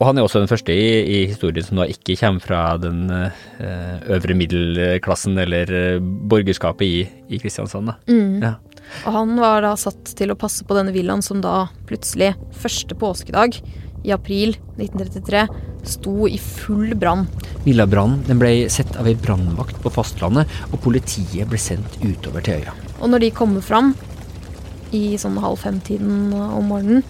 Og 0.00 0.06
han 0.08 0.16
er 0.16 0.24
også 0.24 0.40
den 0.40 0.48
første 0.48 0.72
i, 0.72 0.84
i 1.04 1.18
historien 1.28 1.66
som 1.66 1.82
da 1.82 1.84
ikke 1.92 2.16
kommer 2.16 2.40
fra 2.40 2.60
den 2.80 3.02
eh, 3.12 4.06
øvre 4.16 4.36
middelklassen 4.38 5.36
eller 5.42 5.72
eh, 5.76 6.00
borgerskapet 6.00 6.86
i, 6.86 7.02
i 7.28 7.40
Kristiansand. 7.42 7.92
Da. 7.92 7.98
Ja. 8.40 8.54
Og 9.04 9.12
han 9.12 9.36
var 9.38 9.60
da 9.66 9.74
satt 9.78 10.14
til 10.16 10.32
å 10.32 10.38
passe 10.40 10.64
på 10.64 10.76
denne 10.78 10.94
villaen 10.96 11.20
som 11.22 11.44
da 11.44 11.68
plutselig, 11.88 12.32
første 12.62 12.96
påskedag 12.96 13.60
i 14.00 14.14
april 14.16 14.54
1933, 14.78 15.44
sto 15.84 16.28
i 16.28 16.38
full 16.40 16.94
brann. 16.96 17.26
Villabrannen 17.66 18.40
ble 18.40 18.54
sett 18.72 18.96
av 18.96 19.08
ei 19.08 19.16
brannvakt 19.20 19.82
på 19.84 19.92
fastlandet, 19.92 20.48
og 20.72 20.80
politiet 20.84 21.48
ble 21.50 21.60
sendt 21.60 22.00
utover 22.00 22.44
til 22.44 22.64
øya. 22.64 22.76
Og 23.00 23.12
når 23.12 23.26
de 23.26 23.34
kommer 23.36 23.64
fram 23.64 23.92
i 24.96 25.18
sånn 25.20 25.36
halv 25.44 25.60
fem-tiden 25.60 26.32
om 26.32 26.72
morgenen, 26.72 27.04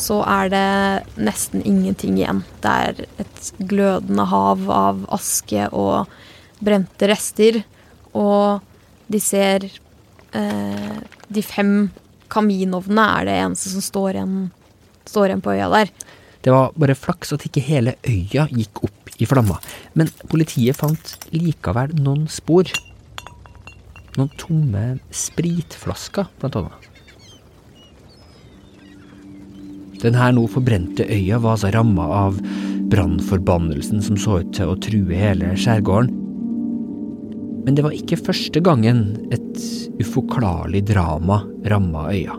så 0.00 0.20
er 0.24 0.50
det 0.52 1.20
nesten 1.20 1.62
ingenting 1.66 2.18
igjen. 2.18 2.42
Det 2.64 2.72
er 2.72 3.02
et 3.20 3.50
glødende 3.70 4.24
hav 4.30 4.64
av 4.72 5.02
aske 5.12 5.68
og 5.76 6.10
brente 6.64 7.08
rester. 7.10 7.60
Og 8.16 8.64
de 9.10 9.20
ser 9.22 9.66
eh, 9.66 10.96
De 11.30 11.42
fem 11.46 11.90
kaminovnene 12.30 13.04
er 13.18 13.28
det 13.28 13.36
eneste 13.44 13.72
som 13.72 13.84
står 13.84 14.16
igjen, 14.16 14.34
står 15.06 15.30
igjen 15.30 15.44
på 15.44 15.54
øya 15.54 15.68
der. 15.72 15.92
Det 16.40 16.52
var 16.54 16.72
bare 16.78 16.96
flaks 16.96 17.34
at 17.36 17.44
ikke 17.46 17.62
hele 17.62 17.96
øya 18.06 18.46
gikk 18.48 18.84
opp 18.86 19.10
i 19.20 19.28
flamma, 19.28 19.58
men 19.98 20.08
politiet 20.30 20.78
fant 20.78 21.16
likevel 21.34 21.92
noen 22.00 22.24
spor. 22.32 22.70
Noen 24.16 24.30
tomme 24.40 24.84
spritflasker, 25.14 26.30
blant 26.40 26.56
annet. 26.62 26.89
Den 30.00 30.16
her 30.16 30.32
nå 30.32 30.46
forbrente 30.48 31.04
øya 31.04 31.36
var 31.42 31.58
altså 31.58 31.70
ramma 31.74 32.06
av 32.22 32.38
brannforbannelsen 32.90 34.00
som 34.02 34.16
så 34.18 34.40
ut 34.40 34.54
til 34.56 34.66
å 34.72 34.78
true 34.80 35.16
hele 35.16 35.56
skjærgården. 35.60 36.10
Men 37.66 37.76
det 37.76 37.84
var 37.84 37.92
ikke 37.94 38.22
første 38.24 38.60
gangen 38.64 38.98
et 39.34 39.56
uforklarlig 40.00 40.82
drama 40.88 41.36
ramma 41.68 42.02
øya. 42.14 42.34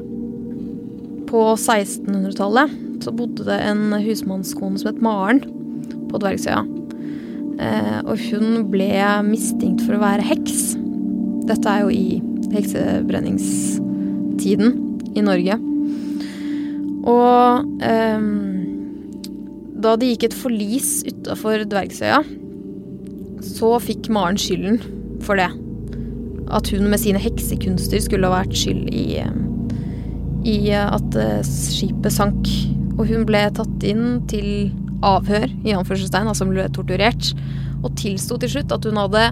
På 1.30 1.39
1600-tallet 1.53 2.70
så 3.06 3.10
bodde 3.15 3.44
det 3.48 3.60
en 3.70 3.84
husmannskone 4.01 4.77
som 4.82 4.89
het 4.89 5.03
Maren 5.06 5.41
på 6.12 6.15
Dvergsøya. 6.20 6.62
Eh, 7.62 8.00
og 8.01 8.18
hun 8.32 8.48
ble 8.74 8.91
mistenkt 9.30 9.82
for 9.86 9.94
å 9.96 10.03
være 10.03 10.25
heks. 10.25 10.58
Dette 11.48 11.68
er 11.70 11.80
jo 11.86 11.89
i 11.94 12.22
heksebrenningstiden 12.51 14.68
i 15.15 15.22
Norge. 15.24 15.70
Og 17.08 17.81
eh, 17.86 18.25
da 19.81 19.96
det 19.98 20.12
gikk 20.12 20.27
et 20.29 20.38
forlis 20.38 21.01
utafor 21.08 21.65
Dvergsøya, 21.70 22.22
så 23.41 23.74
fikk 23.81 24.10
Maren 24.13 24.38
skylden 24.39 24.77
for 25.25 25.39
det. 25.41 25.50
At 26.51 26.70
hun 26.74 26.89
med 26.91 27.01
sine 27.01 27.22
heksekunster 27.22 28.01
skulle 28.03 28.29
ha 28.29 28.41
vært 28.41 28.58
skyld 28.60 28.91
i, 28.93 29.24
i 30.46 30.58
at 30.77 31.17
eh, 31.17 31.39
skipet 31.48 32.13
sank. 32.13 32.51
Og 33.00 33.08
hun 33.10 33.25
ble 33.25 33.48
tatt 33.55 33.88
inn 33.88 34.22
til 34.29 34.70
avhør, 35.01 35.48
i 35.65 35.74
anførselstegn, 35.74 36.29
altså 36.29 36.46
ble 36.50 36.67
torturert. 36.75 37.31
Og 37.81 37.96
tilsto 37.98 38.38
til 38.41 38.58
slutt 38.58 38.75
at 38.75 38.86
hun 38.86 39.00
hadde 39.01 39.31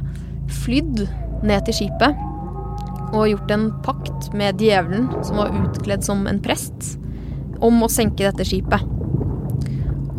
flydd 0.63 1.05
ned 1.45 1.67
til 1.67 1.83
skipet 1.83 2.25
og 3.09 3.25
gjort 3.25 3.51
en 3.53 3.69
pakt 3.85 4.27
med 4.37 4.59
djevelen, 4.61 5.07
som 5.25 5.39
var 5.41 5.53
utkledd 5.55 6.05
som 6.05 6.27
en 6.29 6.41
prest, 6.43 6.97
om 7.65 7.83
å 7.83 7.91
senke 7.91 8.25
dette 8.27 8.47
skipet. 8.47 8.83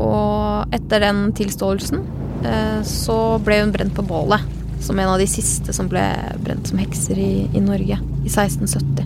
Og 0.00 0.75
etter 0.75 1.04
den 1.04 1.28
tilståelsen 1.37 2.02
eh, 2.47 2.80
så 2.87 3.18
ble 3.44 3.61
hun 3.62 3.75
brent 3.75 3.97
på 3.97 4.06
bålet. 4.06 4.44
Som 4.80 4.97
en 4.97 5.11
av 5.12 5.20
de 5.20 5.26
siste 5.28 5.75
som 5.76 5.90
ble 5.90 6.02
brent 6.40 6.70
som 6.70 6.80
hekser 6.80 7.18
i, 7.20 7.32
i 7.52 7.61
Norge 7.61 7.99
i 8.00 8.30
1670. 8.30 9.04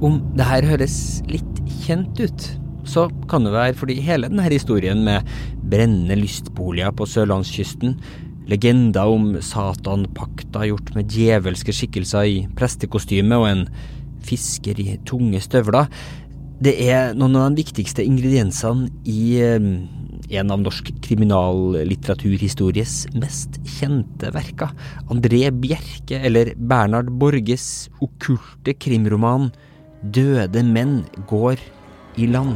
Om 0.00 0.16
det 0.34 0.48
her 0.48 0.66
høres 0.66 0.96
litt 1.30 1.60
kjent 1.84 2.18
ut, 2.18 2.48
så 2.88 3.06
kan 3.30 3.44
det 3.46 3.52
være 3.54 3.76
fordi 3.78 4.00
hele 4.02 4.30
denne 4.30 4.48
historien 4.50 5.04
med 5.06 5.28
brennende 5.70 6.16
lystboliger 6.18 6.90
på 6.96 7.06
sørlandskysten, 7.06 7.94
legender 8.50 9.06
om 9.06 9.36
satanpakta 9.44 10.64
gjort 10.66 10.94
med 10.96 11.12
djevelske 11.14 11.74
skikkelser 11.76 12.26
i 12.26 12.38
prestekostyme 12.58 13.38
og 13.38 13.46
en 13.46 13.64
fisker 14.26 14.80
i 14.80 14.98
tunge 15.08 15.40
støvler, 15.44 15.88
det 16.60 16.74
er 16.92 17.14
noen 17.16 17.38
av 17.40 17.54
de 17.54 17.62
viktigste 17.62 18.04
ingrediensene 18.04 18.90
i 19.08 19.40
eh, 19.40 19.70
en 20.30 20.50
av 20.52 20.60
norsk 20.60 20.90
kriminallitteraturhistories 21.02 23.06
mest 23.16 23.56
kjente 23.78 24.30
verker. 24.34 24.68
André 25.10 25.50
Bjerke 25.56 26.20
eller 26.20 26.52
Bernhard 26.56 27.10
Borges 27.20 27.88
okkulte 28.04 28.74
krimroman 28.76 29.50
Døde 30.00 30.62
menn 30.64 31.02
går 31.28 31.60
i 32.20 32.26
land. 32.28 32.54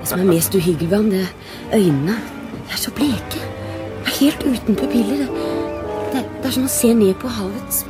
Det 0.00 0.08
som 0.10 0.24
er 0.24 0.32
mest 0.32 0.56
uhyggelig 0.56 0.90
ved 0.90 0.96
ham, 0.96 1.10
det 1.12 1.22
er 1.24 1.78
øynene. 1.78 2.16
De 2.56 2.72
er 2.72 2.80
så 2.80 2.90
bleke. 2.96 3.38
De 3.38 4.08
er 4.08 4.18
helt 4.18 4.42
uten 4.48 4.74
pupiller. 4.76 5.24
Det, 6.12 6.24
det 6.24 6.48
er 6.48 6.54
som 6.56 6.68
å 6.68 6.72
se 6.72 6.90
ned 6.96 7.14
på 7.20 7.28
havets 7.32 7.84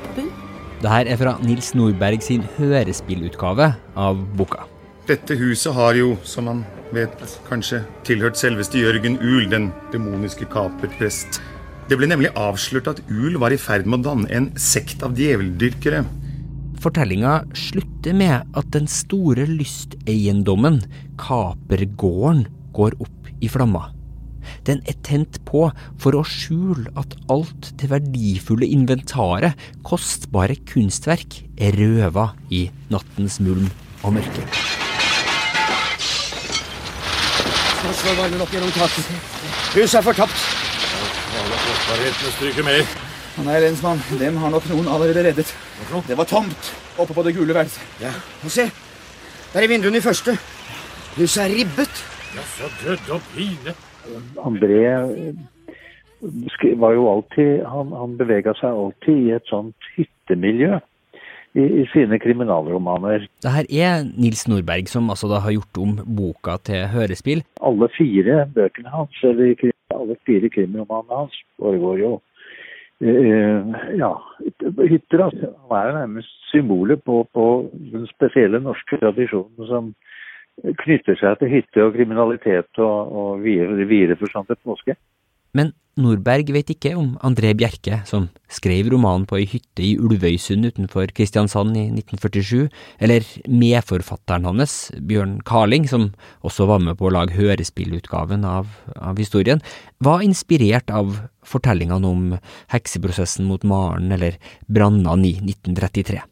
bunn. 0.78 0.82
Det 0.82 0.90
her 0.90 1.06
er 1.06 1.16
fra 1.16 1.38
Nils 1.42 1.74
Nordberg 1.74 2.22
sin 2.22 2.42
hørespillutgave 2.56 3.74
av 3.96 4.16
boka. 4.36 4.66
Dette 5.06 5.34
huset 5.36 5.72
har 5.74 5.94
jo, 5.94 6.16
som 6.22 6.44
man 6.44 6.64
vet, 6.92 7.40
kanskje 7.48 7.84
tilhørt 8.04 8.36
selveste 8.36 8.78
Jørgen 8.78 9.18
Uhl, 9.18 9.48
den 9.48 9.72
demoniske 9.92 10.44
kaperprest. 10.46 11.40
Det 11.88 11.96
ble 11.96 12.06
nemlig 12.06 12.30
avslørt 12.36 12.88
at 12.88 13.00
Uhl 13.08 13.38
var 13.40 13.50
i 13.50 13.56
ferd 13.56 13.86
med 13.86 14.00
å 14.00 14.10
danne 14.10 14.28
en 14.30 14.50
sekt 14.56 15.02
av 15.02 15.16
djeveldyrkere. 15.16 16.04
Fortellinga 16.78 17.44
slutter 17.56 18.14
med 18.14 18.44
at 18.54 18.68
den 18.70 18.86
store 18.86 19.46
lysteiendommen, 19.48 20.82
kapergården, 21.18 22.46
går 22.72 22.94
opp 23.00 23.30
i 23.40 23.48
flamma. 23.48 23.97
Den 24.68 24.82
er 24.84 24.98
tent 25.00 25.38
på 25.48 25.62
for 25.96 26.12
å 26.18 26.20
skjule 26.28 26.90
at 27.00 27.14
alt 27.32 27.70
det 27.80 27.88
verdifulle 27.88 28.68
inventaret, 28.68 29.56
kostbare 29.80 30.58
kunstverk, 30.68 31.38
er 31.56 31.72
røva 31.78 32.34
i 32.52 32.66
nattens 32.92 33.38
mulm 33.40 33.70
og 34.04 34.18
mørke. 34.18 34.44
Nå 37.78 37.94
slår 37.96 38.20
varmen 38.20 38.44
opp 38.44 38.52
gjennom 38.52 38.76
taket. 38.76 39.08
Huset 39.72 40.02
er 40.02 40.06
fortapt. 40.10 40.46
Kostbarhetene 41.64 42.36
stryker 42.36 42.68
med. 42.68 42.94
Han 43.38 43.48
er 43.48 43.64
lensmann. 43.64 44.04
Dem 44.20 44.36
har 44.42 44.52
nok 44.52 44.68
noen 44.68 44.92
allerede 44.92 45.24
reddet. 45.30 45.56
Det 46.10 46.20
var 46.20 46.28
tomt 46.28 46.72
oppe 46.98 47.16
på 47.16 47.24
det 47.24 47.38
gule 47.38 47.56
værelset. 47.56 47.80
Ja, 48.04 48.12
og 48.44 48.52
se. 48.52 48.68
Der 49.54 49.64
er 49.64 49.72
vinduene 49.72 50.02
i 50.02 50.04
første. 50.04 50.36
Huset 51.16 51.46
er 51.46 51.54
ribbet. 51.56 52.08
Jaså, 52.36 52.68
død 52.84 53.14
og 53.16 53.30
pine. 53.32 53.78
André 54.44 54.82
var 56.80 56.94
jo 56.96 57.04
alltid 57.12 57.62
Han, 57.70 57.92
han 57.94 58.16
bevega 58.18 58.54
seg 58.58 58.74
alltid 58.74 59.26
i 59.28 59.34
et 59.36 59.50
sånt 59.50 59.90
hyttemiljø 59.96 60.78
i, 61.56 61.64
i 61.82 61.84
sine 61.92 62.18
kriminalromaner. 62.20 63.26
Det 63.42 63.52
her 63.54 63.68
er 63.70 64.06
Nils 64.08 64.44
Nordberg 64.50 64.90
som 64.90 65.08
altså 65.10 65.30
da 65.30 65.40
har 65.44 65.54
gjort 65.54 65.80
om 65.82 65.94
boka 66.18 66.58
til 66.68 66.86
hørespill. 66.92 67.44
Alle 67.64 67.88
fire 67.96 68.42
bøkene 68.54 68.92
hans, 68.92 69.20
eller 69.24 69.54
alle 69.94 70.18
fire 70.28 70.50
krimromanene 70.54 71.22
hans, 71.24 71.44
foregår 71.60 72.02
jo 72.04 72.16
Uh, 72.98 73.74
ja, 73.94 74.08
hytter. 74.90 75.20
Altså. 75.22 75.52
Han 75.70 75.76
er 75.78 75.92
nærmest 76.00 76.32
symbolet 76.50 76.98
på, 77.06 77.20
på 77.34 77.44
den 77.92 78.08
spesielle 78.10 78.58
norske 78.58 78.98
tradisjonen 78.98 79.68
som 79.68 79.92
knytter 80.82 81.18
seg 81.20 81.38
til 81.40 81.52
hytte 81.52 81.84
og 81.84 81.94
kriminalitet 81.96 82.82
og, 82.82 83.12
og 83.20 83.44
videre, 83.44 83.86
videre 83.88 84.18
forstand 84.20 84.50
til 84.50 84.60
påske. 84.66 84.96
Men 85.56 85.72
Nordberg 85.98 86.52
vet 86.54 86.68
ikke 86.70 86.92
om 86.94 87.16
André 87.26 87.50
Bjerke, 87.58 88.02
som 88.06 88.28
skrev 88.52 88.90
romanen 88.92 89.24
på 89.26 89.40
ei 89.40 89.48
hytte 89.50 89.82
i 89.82 89.96
Ulvøysund 89.98 90.68
utenfor 90.68 91.10
Kristiansand 91.16 91.74
i 91.74 91.88
1947, 91.88 92.68
eller 93.02 93.26
medforfatteren 93.50 94.46
hans, 94.46 94.76
Bjørn 95.10 95.38
Carling, 95.48 95.88
som 95.90 96.12
også 96.46 96.68
var 96.70 96.84
med 96.84 97.00
på 97.00 97.08
å 97.08 97.14
lage 97.16 97.34
hørespillutgaven 97.38 98.46
av, 98.46 98.70
av 98.94 99.18
historien, 99.18 99.62
var 99.98 100.22
inspirert 100.22 100.92
av 100.94 101.18
fortellingene 101.48 102.14
om 102.14 102.24
hekseprosessen 102.70 103.48
mot 103.48 103.66
Maren 103.66 104.14
eller 104.14 104.38
brannene 104.70 105.32
i 105.32 105.34
1933. 105.40 106.22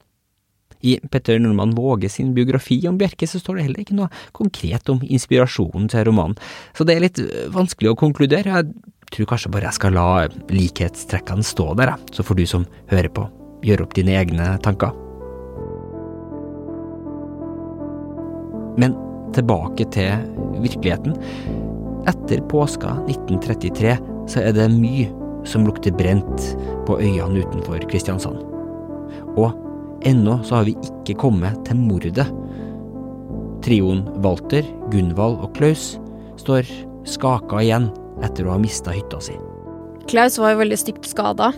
I 0.84 0.98
Petter 1.10 1.40
Nordmann 1.40 1.74
Våge 1.76 2.10
sin 2.12 2.34
biografi 2.36 2.80
om 2.88 2.98
Bjerke 3.00 3.28
så 3.28 3.40
står 3.40 3.58
det 3.58 3.66
heller 3.68 3.84
ikke 3.84 3.96
noe 3.98 4.10
konkret 4.36 4.90
om 4.92 5.00
inspirasjonen 5.02 5.88
til 5.92 6.06
romanen, 6.08 6.36
så 6.76 6.86
det 6.86 6.96
er 6.96 7.06
litt 7.06 7.22
øh, 7.22 7.48
vanskelig 7.54 7.92
å 7.92 7.98
konkludere. 7.98 8.60
Jeg 8.60 9.14
tror 9.14 9.30
kanskje 9.32 9.52
bare 9.54 9.70
jeg 9.70 9.78
skal 9.78 9.96
la 9.96 10.08
likhetstrekkene 10.52 11.46
stå 11.46 11.72
der, 11.80 11.96
så 12.12 12.26
får 12.26 12.40
du 12.40 12.46
som 12.50 12.68
hører 12.92 13.10
på, 13.12 13.26
gjøre 13.66 13.86
opp 13.86 13.96
dine 13.96 14.16
egne 14.18 14.54
tanker. 14.64 14.94
Men 18.76 18.96
tilbake 19.36 19.86
til 19.92 20.26
virkeligheten. 20.62 21.16
Etter 22.06 22.42
påska 22.50 22.98
1933 23.06 23.96
så 24.30 24.42
er 24.42 24.52
det 24.56 24.68
mye 24.74 25.08
som 25.46 25.66
lukter 25.66 25.94
brent 25.94 26.50
på 26.86 26.98
øyene 27.00 27.42
utenfor 27.42 27.82
Kristiansand. 27.90 28.42
Og 29.36 29.54
ennå 30.06 30.38
så 30.46 30.60
har 30.60 30.68
vi 30.68 30.76
ikke 30.86 31.18
kommet 31.20 31.58
til 31.66 31.80
mordet. 31.80 32.26
Trioen 33.66 34.04
Walter, 34.22 34.66
Gunvald 34.92 35.40
og 35.42 35.54
Klaus 35.58 35.96
står 36.40 36.68
skaka 37.08 37.62
igjen 37.64 37.90
etter 38.24 38.46
å 38.46 38.54
ha 38.54 38.60
mista 38.62 38.94
hytta 38.94 39.20
si. 39.22 39.34
Klaus 40.06 40.38
var 40.38 40.54
jo 40.54 40.62
veldig 40.62 40.78
stygt 40.78 41.08
skada. 41.10 41.50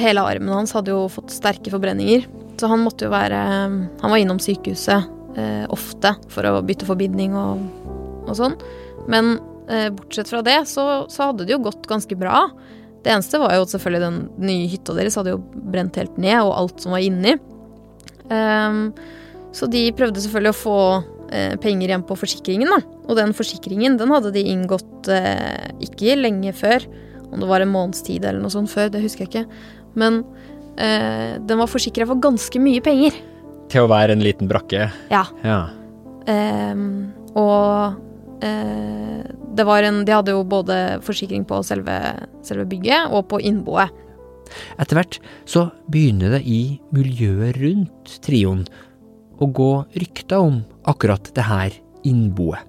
Hele 0.00 0.24
armen 0.24 0.54
hans 0.54 0.72
hadde 0.72 0.94
jo 0.94 1.04
fått 1.12 1.34
sterke 1.34 1.72
forbrenninger. 1.72 2.24
Så 2.60 2.68
han 2.70 2.84
måtte 2.84 3.08
jo 3.08 3.12
være 3.12 3.38
Han 4.00 4.12
var 4.12 4.20
innom 4.20 4.38
sykehuset 4.40 5.08
eh, 5.36 5.64
ofte 5.72 6.14
for 6.32 6.46
å 6.46 6.60
bytte 6.64 6.88
forbinding 6.88 7.36
og, 7.36 7.64
og 8.28 8.34
sånn. 8.38 8.56
Men 9.10 9.34
eh, 9.68 9.88
bortsett 9.92 10.30
fra 10.30 10.42
det, 10.46 10.62
så, 10.70 11.04
så, 11.12 11.30
hadde 11.30 11.46
det 11.46 11.56
jo 11.56 11.62
gått 11.64 11.88
ganske 11.90 12.16
bra. 12.18 12.46
Det 13.02 13.12
eneste 13.12 13.40
var 13.42 13.56
jo 13.56 13.66
selvfølgelig 13.68 14.04
den 14.04 14.20
nye 14.46 14.68
hytta 14.70 14.94
deres 14.96 15.16
hadde 15.18 15.34
jo 15.34 15.42
brent 15.72 15.98
helt 15.98 16.16
ned, 16.22 16.38
og 16.44 16.54
alt 16.56 16.84
som 16.84 16.94
var 16.94 17.02
inni. 17.04 17.34
Um, 18.32 18.86
så 19.52 19.68
de 19.68 19.90
prøvde 19.96 20.22
selvfølgelig 20.24 20.54
å 20.54 20.58
få 20.58 20.78
eh, 21.28 21.54
penger 21.60 21.90
igjen 21.90 22.04
på 22.08 22.16
forsikringen, 22.16 22.70
da. 22.72 22.80
Og 23.04 23.18
den 23.18 23.34
forsikringen 23.36 23.98
den 24.00 24.12
hadde 24.14 24.32
de 24.32 24.44
inngått 24.48 25.10
eh, 25.12 25.68
ikke 25.84 26.16
lenge 26.16 26.54
før. 26.56 26.86
Om 27.28 27.42
det 27.42 27.48
var 27.50 27.64
en 27.64 27.72
måneds 27.72 28.04
tid 28.06 28.24
eller 28.24 28.40
noe 28.40 28.52
sånt 28.52 28.72
før, 28.72 28.90
det 28.92 29.02
husker 29.04 29.26
jeg 29.26 29.32
ikke. 29.32 29.60
Men 30.00 30.22
eh, 30.80 31.36
den 31.40 31.60
var 31.60 31.70
forsikra 31.70 32.08
for 32.08 32.20
ganske 32.22 32.62
mye 32.62 32.80
penger. 32.84 33.18
Til 33.72 33.84
å 33.84 33.92
være 33.92 34.16
en 34.16 34.24
liten 34.24 34.48
brakke? 34.48 34.88
Ja. 35.12 35.26
ja. 35.44 35.60
Um, 36.28 37.12
og 37.36 38.44
eh, 38.44 39.22
det 39.52 39.64
var 39.66 39.82
en 39.82 40.04
De 40.06 40.12
hadde 40.14 40.34
jo 40.36 40.44
både 40.46 40.76
forsikring 41.02 41.42
på 41.48 41.58
selve, 41.66 41.96
selve 42.46 42.66
bygget 42.68 43.12
og 43.12 43.26
på 43.32 43.40
innboet. 43.44 43.92
Etter 44.80 44.98
hvert 44.98 45.18
så 45.48 45.68
begynner 45.92 46.36
det 46.36 46.42
i 46.48 46.78
miljøet 46.94 47.58
rundt 47.60 48.16
trioen 48.24 48.64
å 49.42 49.48
gå 49.50 49.72
rykter 49.98 50.42
om 50.42 50.60
akkurat 50.88 51.32
det 51.34 51.46
her 51.46 51.74
innboet. 52.08 52.68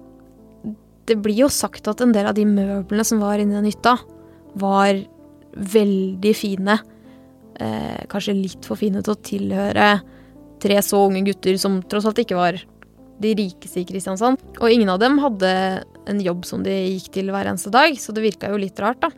Det 1.04 1.18
blir 1.20 1.44
jo 1.44 1.50
sagt 1.52 1.88
at 1.90 2.00
en 2.00 2.14
del 2.14 2.30
av 2.30 2.36
de 2.36 2.46
møblene 2.48 3.04
som 3.04 3.20
var 3.20 3.40
inni 3.40 3.56
den 3.56 3.68
hytta, 3.68 3.98
var 4.56 4.96
veldig 5.54 6.32
fine. 6.36 6.78
Eh, 7.60 8.04
kanskje 8.10 8.36
litt 8.38 8.66
for 8.66 8.80
fine 8.80 9.02
til 9.04 9.14
å 9.14 9.20
tilhøre 9.20 9.88
tre 10.62 10.78
så 10.82 11.02
unge 11.04 11.24
gutter 11.26 11.58
som 11.60 11.82
tross 11.84 12.06
alt 12.08 12.22
ikke 12.22 12.38
var 12.38 12.58
de 13.22 13.34
rikeste 13.36 13.82
i 13.82 13.88
Kristiansand. 13.88 14.40
Og 14.60 14.72
ingen 14.72 14.90
av 14.90 15.02
dem 15.02 15.20
hadde 15.22 15.50
en 16.10 16.22
jobb 16.22 16.46
som 16.48 16.64
de 16.64 16.72
gikk 16.72 17.12
til 17.18 17.30
hver 17.32 17.50
eneste 17.50 17.72
dag, 17.74 17.94
så 18.00 18.14
det 18.14 18.24
virka 18.24 18.50
jo 18.52 18.60
litt 18.60 18.80
rart, 18.82 19.04
da. 19.04 19.12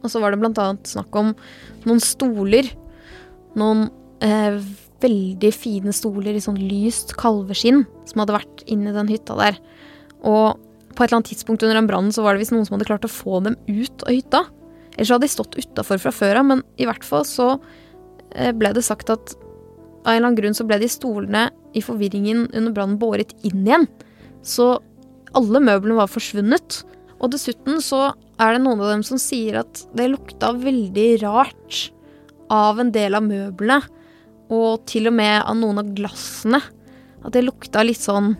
Og 0.00 0.12
så 0.12 0.22
var 0.22 0.32
det 0.32 0.40
blant 0.40 0.58
annet 0.60 0.88
snakk 0.88 1.14
om 1.18 1.34
noen 1.86 2.00
stoler. 2.04 2.68
Noen 3.58 3.88
eh, 4.24 4.56
veldig 5.00 5.50
fine 5.56 5.94
stoler 5.96 6.36
i 6.36 6.42
sånn 6.42 6.58
lyst 6.60 7.14
kalveskinn 7.20 7.84
som 8.08 8.22
hadde 8.22 8.36
vært 8.38 8.64
inni 8.70 8.94
den 8.94 9.10
hytta 9.10 9.36
der. 9.38 9.60
Og 10.20 10.60
på 10.90 11.04
et 11.04 11.08
eller 11.08 11.20
annet 11.20 11.30
tidspunkt 11.32 11.62
under 11.64 11.78
den 11.78 11.88
brannen 11.88 12.14
så 12.14 12.24
var 12.24 12.34
det 12.34 12.44
visst 12.44 12.54
noen 12.54 12.66
som 12.68 12.76
hadde 12.76 12.88
klart 12.88 13.06
å 13.06 13.12
få 13.12 13.40
dem 13.44 13.56
ut 13.68 14.04
av 14.06 14.14
hytta. 14.14 14.42
Ellers 14.96 15.12
hadde 15.14 15.28
de 15.28 15.32
stått 15.32 15.56
utafor 15.60 16.00
fra 16.02 16.12
før 16.12 16.42
av, 16.42 16.48
men 16.50 16.64
i 16.80 16.88
hvert 16.88 17.06
fall 17.06 17.24
så 17.28 17.54
eh, 18.34 18.50
ble 18.56 18.72
det 18.76 18.84
sagt 18.84 19.12
at 19.12 19.34
av 20.00 20.12
en 20.12 20.16
eller 20.16 20.30
annen 20.30 20.38
grunn 20.38 20.56
så 20.56 20.66
ble 20.68 20.80
de 20.80 20.88
stolene 20.90 21.48
i 21.76 21.82
forvirringen 21.84 22.48
under 22.56 22.72
brannen 22.74 22.98
båret 23.00 23.34
inn 23.46 23.62
igjen. 23.66 23.86
Så 24.42 24.72
alle 25.36 25.62
møblene 25.62 25.98
var 25.98 26.10
forsvunnet. 26.10 26.80
Og 27.20 27.32
dessuten 27.34 27.82
så 27.84 28.10
er 28.40 28.56
det 28.56 28.62
noen 28.64 28.80
av 28.80 28.92
dem 28.94 29.04
som 29.06 29.20
sier 29.20 29.60
at 29.62 29.82
det 29.96 30.10
lukta 30.10 30.52
veldig 30.56 31.08
rart 31.24 31.80
av 32.50 32.80
en 32.82 32.92
del 32.94 33.16
av 33.18 33.26
møblene 33.26 33.80
og 34.50 34.86
til 34.90 35.06
og 35.10 35.14
med 35.14 35.36
av 35.44 35.56
noen 35.58 35.82
av 35.82 35.90
glassene. 35.94 36.60
At 37.22 37.34
det 37.36 37.44
lukta 37.44 37.84
litt 37.86 38.00
sånn 38.00 38.32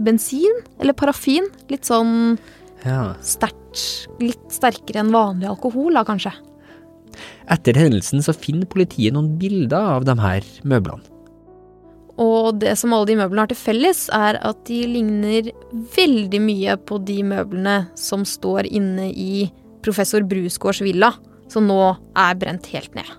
bensin, 0.00 0.62
eller 0.80 0.96
parafin. 0.96 1.50
Litt 1.68 1.90
sånn 1.90 2.38
ja. 2.86 3.12
sterkt. 3.20 4.08
Litt 4.22 4.54
sterkere 4.54 5.02
enn 5.02 5.12
vanlig 5.12 5.50
alkohol, 5.50 5.98
da, 5.98 6.04
kanskje. 6.06 6.32
Etter 7.50 7.76
hendelsen 7.78 8.22
så 8.24 8.34
finner 8.34 8.70
politiet 8.70 9.14
noen 9.14 9.34
bilder 9.40 9.98
av 9.98 10.06
de 10.08 10.16
her 10.22 10.46
møblene. 10.64 11.13
Og 12.20 12.60
det 12.62 12.76
som 12.78 12.92
alle 12.94 13.10
de 13.10 13.18
møblene 13.18 13.42
har 13.42 13.50
til 13.50 13.58
felles, 13.58 14.06
er 14.14 14.38
at 14.38 14.60
de 14.68 14.84
ligner 14.86 15.50
veldig 15.96 16.40
mye 16.42 16.76
på 16.86 17.00
de 17.02 17.18
møblene 17.26 17.78
som 17.98 18.22
står 18.28 18.70
inne 18.70 19.10
i 19.10 19.48
professor 19.84 20.24
Brusgårds 20.26 20.82
villa, 20.84 21.10
som 21.50 21.66
nå 21.68 21.80
er 22.16 22.38
brent 22.38 22.70
helt 22.72 22.94
ned. 22.96 23.10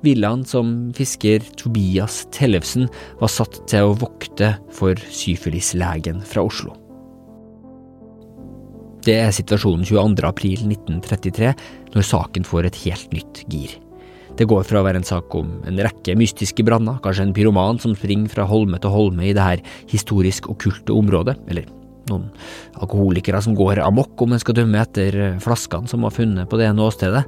Villaen 0.00 0.46
som 0.48 0.92
fisker 0.96 1.44
Tobias 1.60 2.22
Tellefsen 2.32 2.86
var 3.20 3.32
satt 3.32 3.58
til 3.68 3.90
å 3.90 3.98
vokte 4.00 4.54
for 4.72 4.96
syfilislegen 5.12 6.22
fra 6.24 6.46
Oslo. 6.46 6.72
Det 9.04 9.16
er 9.16 9.32
situasjonen 9.32 9.84
22. 9.88 10.24
april 10.28 10.64
1933, 10.66 11.52
når 11.94 12.06
saken 12.06 12.48
får 12.48 12.68
et 12.68 12.80
helt 12.86 13.14
nytt 13.16 13.44
gir. 13.52 13.76
Det 14.40 14.48
går 14.48 14.64
fra 14.64 14.80
å 14.80 14.86
være 14.86 15.02
en 15.02 15.04
sak 15.04 15.34
om 15.36 15.50
en 15.68 15.82
rekke 15.84 16.14
mystiske 16.16 16.64
branner, 16.64 16.96
kanskje 17.04 17.26
en 17.28 17.36
pyroman 17.36 17.80
som 17.82 17.92
springer 17.92 18.32
fra 18.32 18.46
holme 18.48 18.80
til 18.80 18.94
holme 18.94 19.28
i 19.28 19.34
det 19.36 19.44
her 19.44 19.60
historisk 19.90 20.48
okkulte 20.48 20.96
området, 20.96 21.36
eller 21.52 21.68
noen 22.08 22.30
alkoholikere 22.80 23.42
som 23.44 23.54
går 23.58 23.82
amok, 23.84 24.16
om 24.24 24.32
en 24.32 24.40
skal 24.40 24.56
dømme 24.56 24.80
etter 24.80 25.18
flaskene 25.44 25.90
som 25.90 26.06
var 26.06 26.16
funnet 26.16 26.48
på 26.48 26.56
det 26.56 26.70
ene 26.70 26.86
åstedet, 26.88 27.26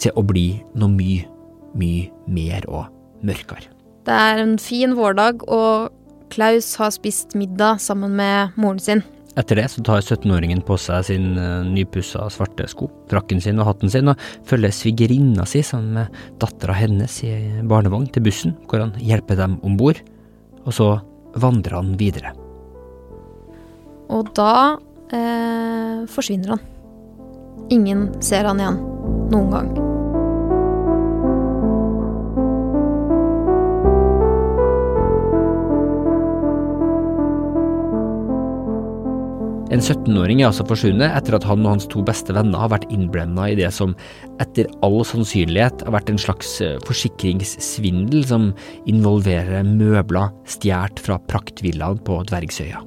til 0.00 0.16
å 0.16 0.24
bli 0.24 0.48
noe 0.80 0.92
mye 0.92 1.28
mye 1.76 2.08
mer 2.26 2.64
og 2.72 2.88
mørkere. 3.26 3.68
Det 4.06 4.14
er 4.14 4.40
en 4.40 4.56
fin 4.62 4.94
vårdag, 4.96 5.44
og 5.50 5.92
Klaus 6.32 6.72
har 6.80 6.92
spist 6.94 7.36
middag 7.38 7.82
sammen 7.82 8.16
med 8.18 8.56
moren 8.56 8.80
sin. 8.82 9.04
Etter 9.36 9.60
det 9.60 9.66
så 9.68 9.82
tar 9.84 10.00
17-åringen 10.00 10.62
på 10.64 10.78
seg 10.80 11.04
sin 11.10 11.34
uh, 11.36 11.60
nypussa 11.66 12.24
svarte 12.32 12.64
sko, 12.72 12.88
frakken 13.10 13.42
sin 13.44 13.60
og 13.60 13.68
hatten 13.68 13.92
sin, 13.92 14.08
og 14.08 14.22
følger 14.48 14.72
svigerinna 14.72 15.44
si 15.48 15.60
sammen 15.66 15.98
med 15.98 16.22
dattera 16.40 16.76
hennes 16.78 17.18
i 17.26 17.34
barnevogn 17.68 18.08
til 18.12 18.24
bussen, 18.24 18.56
hvor 18.64 18.86
han 18.86 18.96
hjelper 18.96 19.36
dem 19.42 19.58
om 19.66 19.76
bord. 19.76 20.00
Og 20.64 20.72
så 20.74 20.88
vandrer 21.36 21.76
han 21.76 21.94
videre. 22.00 22.32
Og 24.08 24.32
da 24.38 24.78
eh, 25.12 26.06
forsvinner 26.10 26.56
han. 26.56 26.64
Ingen 27.76 28.08
ser 28.24 28.48
han 28.48 28.62
igjen 28.62 28.80
noen 29.34 29.52
gang. 29.52 29.85
En 39.66 39.80
17-åring 39.82 40.44
er 40.44 40.46
altså 40.46 40.62
forsvunnet 40.68 41.10
etter 41.10 41.34
at 41.34 41.44
han 41.48 41.64
og 41.64 41.72
hans 41.72 41.88
to 41.90 41.98
beste 42.06 42.30
venner 42.36 42.60
har 42.62 42.70
vært 42.70 42.86
innblenda 42.94 43.48
i 43.50 43.56
det 43.58 43.72
som 43.74 43.96
etter 44.42 44.68
all 44.86 45.00
sannsynlighet 45.02 45.80
har 45.82 45.94
vært 45.96 46.12
en 46.12 46.20
slags 46.22 46.52
eh, 46.62 46.76
forsikringssvindel 46.86 48.22
som 48.28 48.52
involverer 48.86 49.66
møbler 49.66 50.30
stjålet 50.46 51.02
fra 51.02 51.18
praktvillaen 51.26 51.98
på 52.06 52.20
Dvergsøya. 52.30 52.84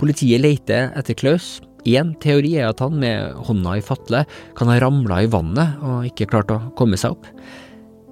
Politiet 0.00 0.44
leter 0.44 0.92
etter 1.00 1.16
Klaus. 1.16 1.62
Én 1.88 2.12
teori 2.20 2.58
er 2.60 2.68
at 2.68 2.82
han 2.84 3.00
med 3.00 3.40
hånda 3.48 3.78
i 3.78 3.84
fatle 3.84 4.26
kan 4.58 4.68
ha 4.68 4.76
ramla 4.84 5.22
i 5.24 5.30
vannet 5.32 5.80
og 5.80 6.10
ikke 6.10 6.28
klart 6.28 6.52
å 6.52 6.60
komme 6.76 7.00
seg 7.00 7.16
opp. 7.16 7.24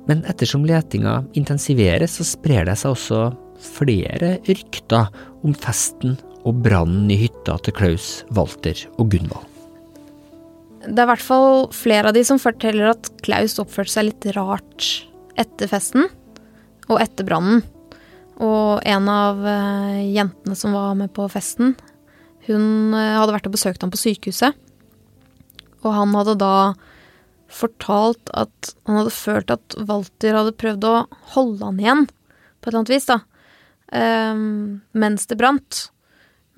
Men 0.09 0.24
ettersom 0.24 0.64
letinga 0.64 1.18
intensiveres, 1.37 2.16
så 2.16 2.24
sprer 2.24 2.64
det 2.64 2.79
seg 2.81 2.96
også 2.96 3.27
flere 3.61 4.38
rykter 4.48 5.12
om 5.44 5.53
festen 5.53 6.16
og 6.48 6.62
brannen 6.64 7.11
i 7.12 7.18
hytta 7.20 7.58
til 7.64 7.76
Klaus, 7.76 8.08
Walter 8.34 8.80
og 8.96 9.11
Gunvald. 9.12 9.46
Det 10.88 10.96
er 10.96 11.04
i 11.04 11.11
hvert 11.11 11.24
fall 11.24 11.66
flere 11.74 12.11
av 12.11 12.16
de 12.16 12.22
som 12.24 12.40
forteller 12.40 12.92
at 12.94 13.11
Klaus 13.24 13.58
oppførte 13.61 13.92
seg 13.92 14.08
litt 14.08 14.28
rart 14.37 14.87
etter 15.38 15.68
festen 15.70 16.06
og 16.88 17.00
etter 17.02 17.26
brannen. 17.28 17.61
Og 18.38 18.78
en 18.87 19.11
av 19.11 19.42
uh, 19.42 19.98
jentene 19.98 20.56
som 20.56 20.76
var 20.76 20.94
med 20.96 21.11
på 21.12 21.26
festen, 21.32 21.74
hun 22.46 22.94
uh, 22.94 23.18
hadde 23.18 23.34
vært 23.34 23.48
og 23.50 23.56
besøkt 23.56 23.82
ham 23.84 23.92
på 23.92 24.00
sykehuset. 24.00 24.54
Og 25.82 25.90
han 25.94 26.14
hadde 26.16 26.38
da 26.40 26.54
fortalt 27.52 28.30
at 28.37 28.72
han 28.87 29.00
hadde 29.00 29.14
følt 29.14 29.52
at 29.52 29.76
Walter 29.88 30.38
hadde 30.38 30.56
prøvd 30.61 30.87
å 30.87 30.94
holde 31.34 31.66
han 31.66 31.82
igjen, 31.82 32.06
på 32.08 32.68
et 32.68 32.72
eller 32.72 32.80
annet 32.84 32.94
vis, 32.94 33.11
da. 33.11 33.20
Um, 33.88 34.80
mens 34.96 35.26
det 35.28 35.38
brant. 35.40 35.88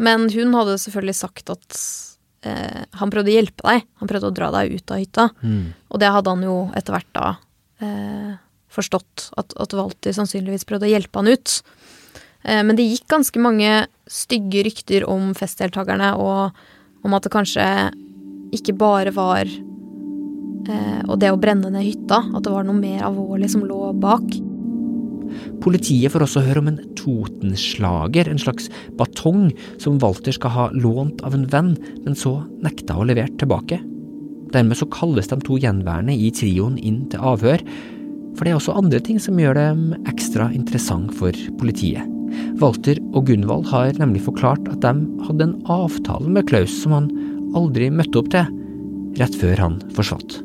Men 0.00 0.28
hun 0.32 0.54
hadde 0.56 0.78
selvfølgelig 0.80 1.16
sagt 1.18 1.52
at 1.52 1.80
eh, 2.48 2.82
han 3.00 3.12
prøvde 3.12 3.32
å 3.32 3.36
hjelpe 3.36 3.66
deg. 3.66 3.86
Han 4.00 4.10
prøvde 4.10 4.30
å 4.30 4.36
dra 4.36 4.50
deg 4.56 4.76
ut 4.78 4.94
av 4.94 5.02
hytta. 5.02 5.28
Mm. 5.44 5.64
Og 5.92 6.02
det 6.02 6.12
hadde 6.14 6.34
han 6.34 6.46
jo 6.46 6.56
etter 6.78 6.96
hvert 6.96 7.12
da 7.16 7.26
eh, 7.84 8.32
forstått, 8.70 9.30
at, 9.40 9.54
at 9.60 9.76
Walter 9.76 10.14
sannsynligvis 10.14 10.66
prøvde 10.68 10.88
å 10.88 10.92
hjelpe 10.94 11.20
han 11.20 11.30
ut. 11.30 11.60
Eh, 12.42 12.62
men 12.64 12.76
det 12.78 12.88
gikk 12.88 13.08
ganske 13.12 13.42
mange 13.42 13.72
stygge 14.10 14.64
rykter 14.66 15.06
om 15.10 15.34
festdeltakerne, 15.36 16.14
og 16.16 17.04
om 17.06 17.16
at 17.16 17.26
det 17.26 17.34
kanskje 17.34 17.66
ikke 18.56 18.74
bare 18.78 19.12
var 19.14 19.46
eh, 19.46 21.02
og 21.06 21.18
det 21.22 21.32
å 21.32 21.40
brenne 21.40 21.72
ned 21.72 21.86
hytta, 21.86 22.22
at 22.24 22.44
det 22.46 22.54
var 22.54 22.66
noe 22.66 22.78
mer 22.78 23.04
alvorlig 23.08 23.50
som 23.52 23.66
lå 23.66 23.92
bak. 24.00 24.26
Politiet 25.62 26.12
får 26.12 26.24
også 26.26 26.44
høre 26.46 26.62
om 26.62 26.70
en 26.72 26.80
Totenslager, 26.98 28.28
en 28.30 28.40
slags 28.40 28.70
batong 28.98 29.50
som 29.82 29.98
Walter 30.02 30.34
skal 30.36 30.54
ha 30.56 30.66
lånt 30.76 31.24
av 31.26 31.36
en 31.36 31.48
venn, 31.50 31.74
men 32.04 32.18
så 32.18 32.40
nekta 32.64 32.98
å 32.98 33.06
levere 33.08 33.32
tilbake. 33.40 33.80
Dermed 34.50 34.78
så 34.78 34.88
kalles 34.90 35.30
de 35.30 35.38
to 35.46 35.58
gjenværende 35.62 36.16
i 36.16 36.30
trioen 36.34 36.78
inn 36.78 37.04
til 37.10 37.22
avhør, 37.32 37.62
for 38.36 38.46
det 38.46 38.52
er 38.52 38.58
også 38.60 38.76
andre 38.78 39.00
ting 39.04 39.18
som 39.22 39.38
gjør 39.38 39.58
dem 39.58 39.84
ekstra 40.10 40.48
interessant 40.54 41.12
for 41.18 41.34
politiet. 41.60 42.06
Walter 42.60 42.98
og 43.10 43.26
Gunvald 43.26 43.66
har 43.72 43.96
nemlig 43.98 44.22
forklart 44.26 44.68
at 44.70 44.84
de 44.84 45.24
hadde 45.26 45.48
en 45.48 45.56
avtale 45.70 46.30
med 46.30 46.46
Klaus 46.50 46.74
som 46.82 46.94
han 46.94 47.10
aldri 47.58 47.90
møtte 47.92 48.22
opp 48.22 48.30
til, 48.32 48.46
rett 49.18 49.34
før 49.40 49.64
han 49.64 49.80
forsvant. 49.96 50.38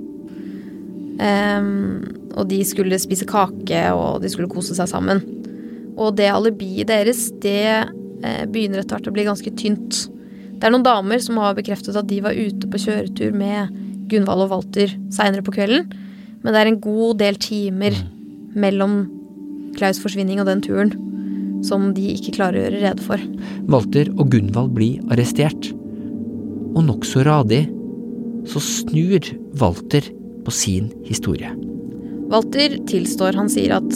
Um, 1.16 2.02
og 2.36 2.50
de 2.52 2.60
skulle 2.68 3.00
spise 3.00 3.28
kake, 3.30 3.82
og 3.96 4.22
de 4.24 4.32
skulle 4.32 4.52
kose 4.52 4.76
seg 4.78 4.90
sammen. 4.92 5.22
Og 5.96 6.16
det 6.20 6.28
alibiet 6.32 6.90
deres, 6.92 7.30
det 7.44 7.64
eh, 7.64 8.44
begynner 8.52 8.82
etter 8.82 8.98
hvert 8.98 9.10
å 9.12 9.16
bli 9.16 9.28
ganske 9.28 9.54
tynt. 9.60 10.06
Det 10.56 10.68
er 10.68 10.74
noen 10.74 10.86
damer 10.86 11.22
som 11.24 11.40
har 11.40 11.56
bekreftet 11.58 11.96
at 12.00 12.10
de 12.10 12.22
var 12.24 12.36
ute 12.36 12.68
på 12.72 12.82
kjøretur 12.86 13.36
med 13.36 13.72
Gunvald 14.12 14.46
og 14.46 14.52
Walter 14.52 14.92
seinere 15.14 15.46
på 15.46 15.56
kvelden, 15.56 15.88
men 16.44 16.54
det 16.54 16.62
er 16.62 16.70
en 16.70 16.84
god 16.84 17.18
del 17.24 17.40
timer 17.42 17.96
mellom 18.56 19.06
Klaus' 19.76 20.00
forsvinning 20.04 20.40
og 20.40 20.48
den 20.48 20.64
turen 20.64 20.94
som 21.66 21.90
de 21.96 22.12
ikke 22.14 22.36
klarer 22.38 22.60
å 22.60 22.66
gjøre 22.66 22.82
rede 22.84 23.06
for. 23.06 23.22
Walter 23.72 24.12
og 24.16 24.30
Gunvald 24.34 24.76
blir 24.76 25.02
arrestert. 25.14 25.72
Og 26.76 26.84
nokså 26.86 27.24
radig 27.26 27.64
så 28.52 28.62
snur 28.62 29.32
Walter 29.58 30.06
på 30.46 30.54
sin 30.54 30.92
historie. 31.08 31.50
Walter 32.32 32.78
tilstår. 32.90 33.38
Han 33.38 33.52
sier 33.52 33.78
at 33.78 33.96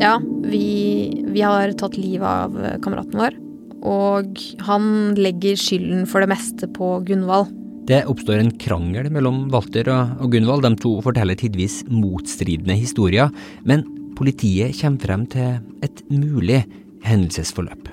ja, 0.00 0.16
vi, 0.48 1.22
vi 1.30 1.42
har 1.44 1.72
tatt 1.78 1.98
livet 2.00 2.26
av 2.26 2.56
kameraten 2.84 3.20
vår. 3.20 3.38
Og 3.82 4.38
han 4.66 4.86
legger 5.18 5.58
skylden 5.58 6.06
for 6.10 6.22
det 6.22 6.30
meste 6.32 6.68
på 6.70 7.00
Gunvald. 7.06 7.50
Det 7.90 8.04
oppstår 8.06 8.38
en 8.38 8.52
krangel 8.62 9.08
mellom 9.10 9.48
Walter 9.50 9.88
og 9.90 10.28
Gunvald. 10.30 10.62
De 10.66 10.78
to 10.78 10.94
forteller 11.02 11.38
tidvis 11.38 11.80
motstridende 11.90 12.76
historier, 12.78 13.32
men 13.66 13.82
politiet 14.18 14.76
kommer 14.78 15.02
frem 15.02 15.26
til 15.32 15.58
et 15.82 16.04
mulig 16.12 16.62
hendelsesforløp. 17.02 17.90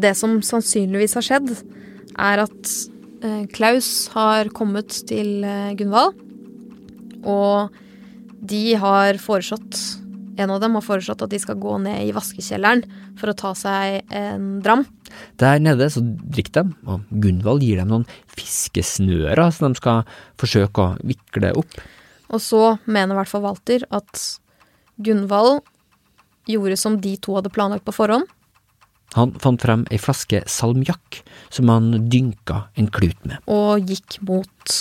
Det 0.00 0.14
som 0.16 0.38
sannsynligvis 0.46 1.16
har 1.18 1.26
skjedd, 1.26 1.50
er 2.20 2.44
at 2.44 2.72
eh, 3.26 3.44
Klaus 3.52 4.08
har 4.14 4.52
kommet 4.54 4.94
til 5.10 5.42
eh, 5.42 5.74
Gunvald, 5.78 6.14
og 7.26 7.74
de 8.40 8.62
har 8.80 9.20
foreslått 9.20 9.78
en 10.40 10.50
av 10.50 10.60
dem 10.62 10.76
har 10.78 10.84
foreslått 10.84 11.22
at 11.24 11.32
de 11.32 11.40
skal 11.40 11.58
gå 11.60 11.76
ned 11.84 12.00
i 12.06 12.14
vaskekjelleren 12.16 12.84
for 13.20 13.32
å 13.32 13.36
ta 13.36 13.52
seg 13.58 14.06
en 14.16 14.60
dram. 14.64 14.86
Der 15.42 15.60
nede 15.60 15.90
så 15.92 16.02
drikker 16.02 16.60
de, 16.60 16.76
og 16.88 17.08
Gunvald 17.22 17.64
gir 17.66 17.80
dem 17.80 17.90
noen 17.92 18.06
fiskesnører 18.30 19.50
som 19.54 19.70
de 19.70 19.80
skal 19.80 20.04
forsøke 20.40 20.86
å 20.86 20.94
vikle 21.04 21.52
opp. 21.60 21.80
Og 22.30 22.40
så 22.42 22.62
mener 22.86 23.16
i 23.16 23.20
hvert 23.20 23.32
fall 23.32 23.44
Walter 23.44 23.84
at 23.90 24.24
Gunvald 25.02 25.60
gjorde 26.48 26.78
som 26.80 27.00
de 27.02 27.16
to 27.20 27.36
hadde 27.36 27.52
planlagt 27.52 27.84
på 27.84 27.96
forhånd. 27.96 28.28
Han 29.18 29.34
fant 29.42 29.60
frem 29.60 29.82
ei 29.90 29.98
flaske 29.98 30.44
salmiakk 30.46 31.24
som 31.50 31.70
han 31.72 31.90
dynka 32.12 32.68
en 32.78 32.90
klut 32.94 33.18
med. 33.26 33.42
Og 33.50 33.82
gikk 33.90 34.20
mot 34.22 34.76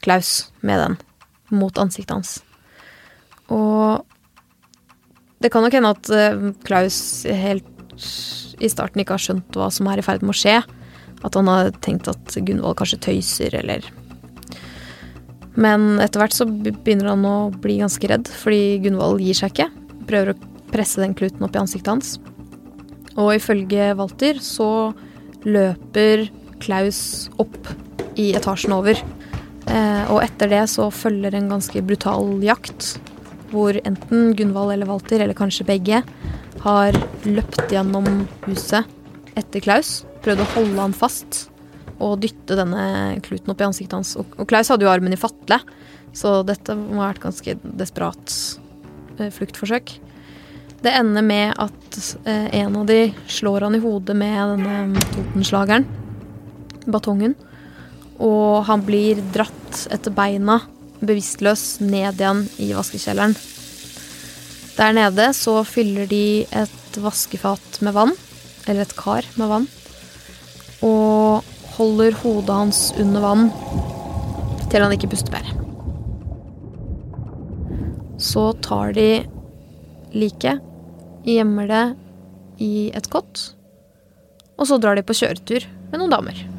Klaus 0.00 0.48
med 0.64 0.80
den. 0.80 0.94
Mot 1.52 1.76
ansiktet 1.82 2.14
hans. 2.16 2.38
Og 3.50 4.06
det 5.40 5.50
kan 5.52 5.64
nok 5.64 5.76
hende 5.76 5.92
at 5.94 6.10
eh, 6.12 6.50
Klaus 6.66 7.00
helt 7.24 7.66
i 8.60 8.68
starten 8.68 9.02
ikke 9.02 9.16
har 9.16 9.22
skjønt 9.24 9.56
hva 9.56 9.70
som 9.72 9.88
er 9.90 10.00
i 10.00 10.04
ferd 10.04 10.24
med 10.24 10.34
å 10.34 10.40
skje. 10.40 10.58
At 11.24 11.36
han 11.36 11.48
har 11.50 11.72
tenkt 11.84 12.08
at 12.08 12.36
Gunvald 12.36 12.78
kanskje 12.80 13.00
tøyser, 13.08 13.56
eller 13.60 13.84
Men 15.60 15.98
etter 16.00 16.22
hvert 16.22 16.36
så 16.36 16.46
begynner 16.46 17.10
han 17.12 17.26
å 17.26 17.50
bli 17.52 17.80
ganske 17.80 18.08
redd, 18.08 18.28
fordi 18.28 18.80
Gunvald 18.84 19.20
gir 19.24 19.36
seg 19.36 19.52
ikke. 19.52 19.68
Prøver 20.08 20.32
å 20.32 20.40
presse 20.70 21.02
den 21.02 21.16
kluten 21.18 21.44
opp 21.44 21.56
i 21.56 21.60
ansiktet 21.60 21.90
hans. 21.90 22.14
Og 23.18 23.34
ifølge 23.34 23.90
Walter 23.98 24.38
så 24.44 24.92
løper 25.44 26.28
Klaus 26.60 27.28
opp 27.40 27.58
i 28.20 28.30
etasjen 28.36 28.76
over. 28.76 29.00
Eh, 29.70 30.04
og 30.12 30.22
etter 30.22 30.52
det 30.52 30.64
så 30.72 30.88
følger 30.92 31.36
en 31.36 31.50
ganske 31.52 31.82
brutal 31.84 32.38
jakt 32.44 32.94
hvor 33.52 33.76
enten 33.84 34.34
Gunvald 34.38 34.74
eller 34.74 34.90
Walter, 34.90 35.20
eller 35.20 35.36
kanskje 35.36 35.66
begge, 35.68 36.02
har 36.64 36.96
løpt 37.24 37.72
gjennom 37.72 38.06
huset 38.46 38.88
etter 39.38 39.64
Klaus. 39.64 40.00
Prøvd 40.24 40.44
å 40.44 40.50
holde 40.54 40.82
han 40.82 40.96
fast 40.96 41.46
og 42.00 42.20
dytte 42.22 42.56
denne 42.56 43.20
kluten 43.24 43.52
opp 43.52 43.60
i 43.60 43.68
ansiktet 43.68 43.96
hans. 43.98 44.14
Og 44.16 44.46
Klaus 44.48 44.70
hadde 44.72 44.86
jo 44.86 44.92
armen 44.92 45.14
i 45.14 45.20
fatle, 45.20 45.60
så 46.16 46.40
dette 46.46 46.76
må 46.76 47.02
ha 47.02 47.10
vært 47.10 47.24
ganske 47.24 47.56
desperat 47.62 48.36
eh, 49.18 49.30
fluktforsøk. 49.34 49.92
Det 50.80 50.92
ender 50.96 51.24
med 51.24 51.52
at 51.60 52.00
eh, 52.24 52.48
en 52.62 52.80
av 52.80 52.88
de 52.88 53.10
slår 53.28 53.68
han 53.68 53.76
i 53.76 53.82
hodet 53.82 54.16
med 54.16 54.54
denne 54.54 55.04
Totenslageren, 55.12 55.86
batongen, 56.88 57.36
og 58.20 58.64
han 58.68 58.84
blir 58.84 59.20
dratt 59.34 59.86
etter 59.92 60.12
beina 60.12 60.58
bevisstløs 61.00 61.80
ned 61.82 62.20
igjen 62.20 62.44
i 62.60 62.70
vaskekjelleren. 62.76 63.36
Der 64.76 64.94
nede 64.96 65.30
så 65.36 65.60
fyller 65.68 66.08
de 66.08 66.46
et 66.56 66.98
vaskefat 67.00 67.80
med 67.84 67.96
vann, 67.96 68.14
eller 68.66 68.84
et 68.84 68.96
kar 68.96 69.26
med 69.40 69.50
vann, 69.50 69.66
og 70.86 71.46
holder 71.76 72.16
hodet 72.22 72.56
hans 72.56 72.82
under 73.00 73.24
vann 73.24 73.50
til 74.70 74.84
han 74.84 74.94
ikke 74.94 75.10
puster 75.12 75.34
mer. 75.34 75.50
Så 78.20 78.50
tar 78.64 78.94
de 78.96 79.08
liket, 80.12 80.60
gjemmer 81.26 81.70
det 81.70 81.84
i 82.60 82.90
et 82.96 83.10
kott, 83.12 83.50
og 84.60 84.68
så 84.68 84.80
drar 84.80 84.98
de 84.98 85.06
på 85.06 85.16
kjøretur 85.16 85.66
med 85.90 86.00
noen 86.00 86.16
damer. 86.18 86.49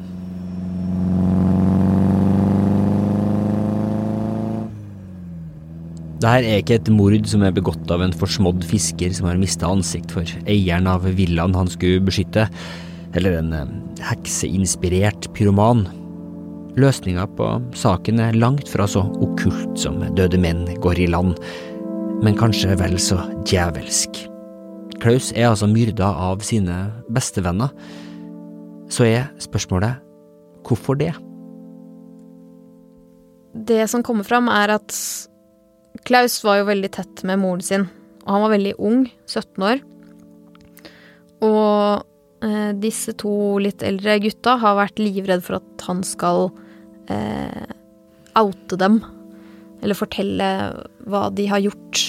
Dette 6.22 6.46
er 6.46 6.60
ikke 6.60 6.76
et 6.78 6.88
mord 6.94 7.24
som 7.26 7.42
er 7.42 7.54
begått 7.54 7.90
av 7.90 8.02
en 8.04 8.12
forsmådd 8.14 8.62
fisker 8.70 9.10
som 9.16 9.26
har 9.26 9.40
mista 9.40 9.66
ansikt 9.66 10.12
for 10.14 10.28
eieren 10.46 10.86
av 10.86 11.08
villaen 11.18 11.56
han 11.58 11.70
skulle 11.70 12.04
beskytte, 12.06 12.44
eller 13.18 13.40
en 13.40 13.50
eh, 13.56 13.72
hekseinspirert 14.06 15.26
pyroman. 15.34 15.82
Løsninga 16.78 17.24
på 17.34 17.48
saken 17.74 18.22
er 18.22 18.38
langt 18.38 18.70
fra 18.70 18.86
så 18.86 19.02
okkult 19.24 19.74
som 19.82 19.98
døde 20.14 20.38
menn 20.38 20.62
går 20.84 21.02
i 21.02 21.08
land, 21.10 21.34
men 22.22 22.38
kanskje 22.38 22.78
vel 22.78 22.94
så 23.02 23.18
djevelsk. 23.50 24.22
Klaus 25.02 25.32
er 25.34 25.50
altså 25.50 25.66
myrda 25.66 26.06
av 26.06 26.46
sine 26.46 26.84
bestevenner. 27.10 27.74
Så 28.94 29.10
er 29.10 29.26
spørsmålet 29.42 29.98
hvorfor 30.62 31.02
det? 31.02 31.10
Det 33.52 33.82
som 33.90 34.06
kommer 34.06 34.24
fram, 34.24 34.46
er 34.46 34.78
at 34.78 34.94
Klaus 36.06 36.38
var 36.44 36.60
jo 36.60 36.70
veldig 36.70 36.90
tett 36.94 37.22
med 37.28 37.40
moren 37.42 37.64
sin, 37.64 37.88
og 38.24 38.30
han 38.34 38.44
var 38.46 38.54
veldig 38.54 38.72
ung, 38.80 39.04
17 39.28 39.66
år. 39.68 39.82
Og 41.42 42.46
eh, 42.46 42.72
disse 42.80 43.14
to 43.20 43.34
litt 43.62 43.84
eldre 43.86 44.18
gutta 44.22 44.56
har 44.62 44.78
vært 44.78 45.02
livredd 45.02 45.44
for 45.44 45.60
at 45.60 45.86
han 45.88 46.02
skal 46.06 46.48
eh, 47.12 47.64
oute 48.38 48.78
dem, 48.80 49.00
eller 49.82 49.98
fortelle 49.98 50.48
hva 51.10 51.26
de 51.34 51.48
har 51.50 51.62
gjort. 51.64 52.04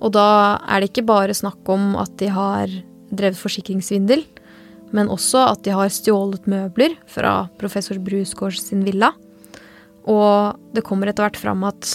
Og 0.00 0.12
da 0.16 0.60
er 0.68 0.80
det 0.80 0.92
ikke 0.92 1.08
bare 1.08 1.36
snakk 1.36 1.68
om 1.72 1.94
at 2.00 2.12
de 2.20 2.30
har 2.32 2.72
drevet 3.10 3.40
forsikringssvindel, 3.40 4.22
men 4.96 5.10
også 5.12 5.44
at 5.52 5.64
de 5.66 5.74
har 5.74 5.90
stjålet 5.92 6.46
møbler 6.50 6.96
fra 7.10 7.48
professor 7.60 7.98
Brusgaard 8.02 8.58
sin 8.58 8.82
villa. 8.86 9.12
Og 10.08 10.56
det 10.74 10.84
kommer 10.86 11.10
etter 11.10 11.26
hvert 11.26 11.38
fram 11.38 11.62
at 11.68 11.90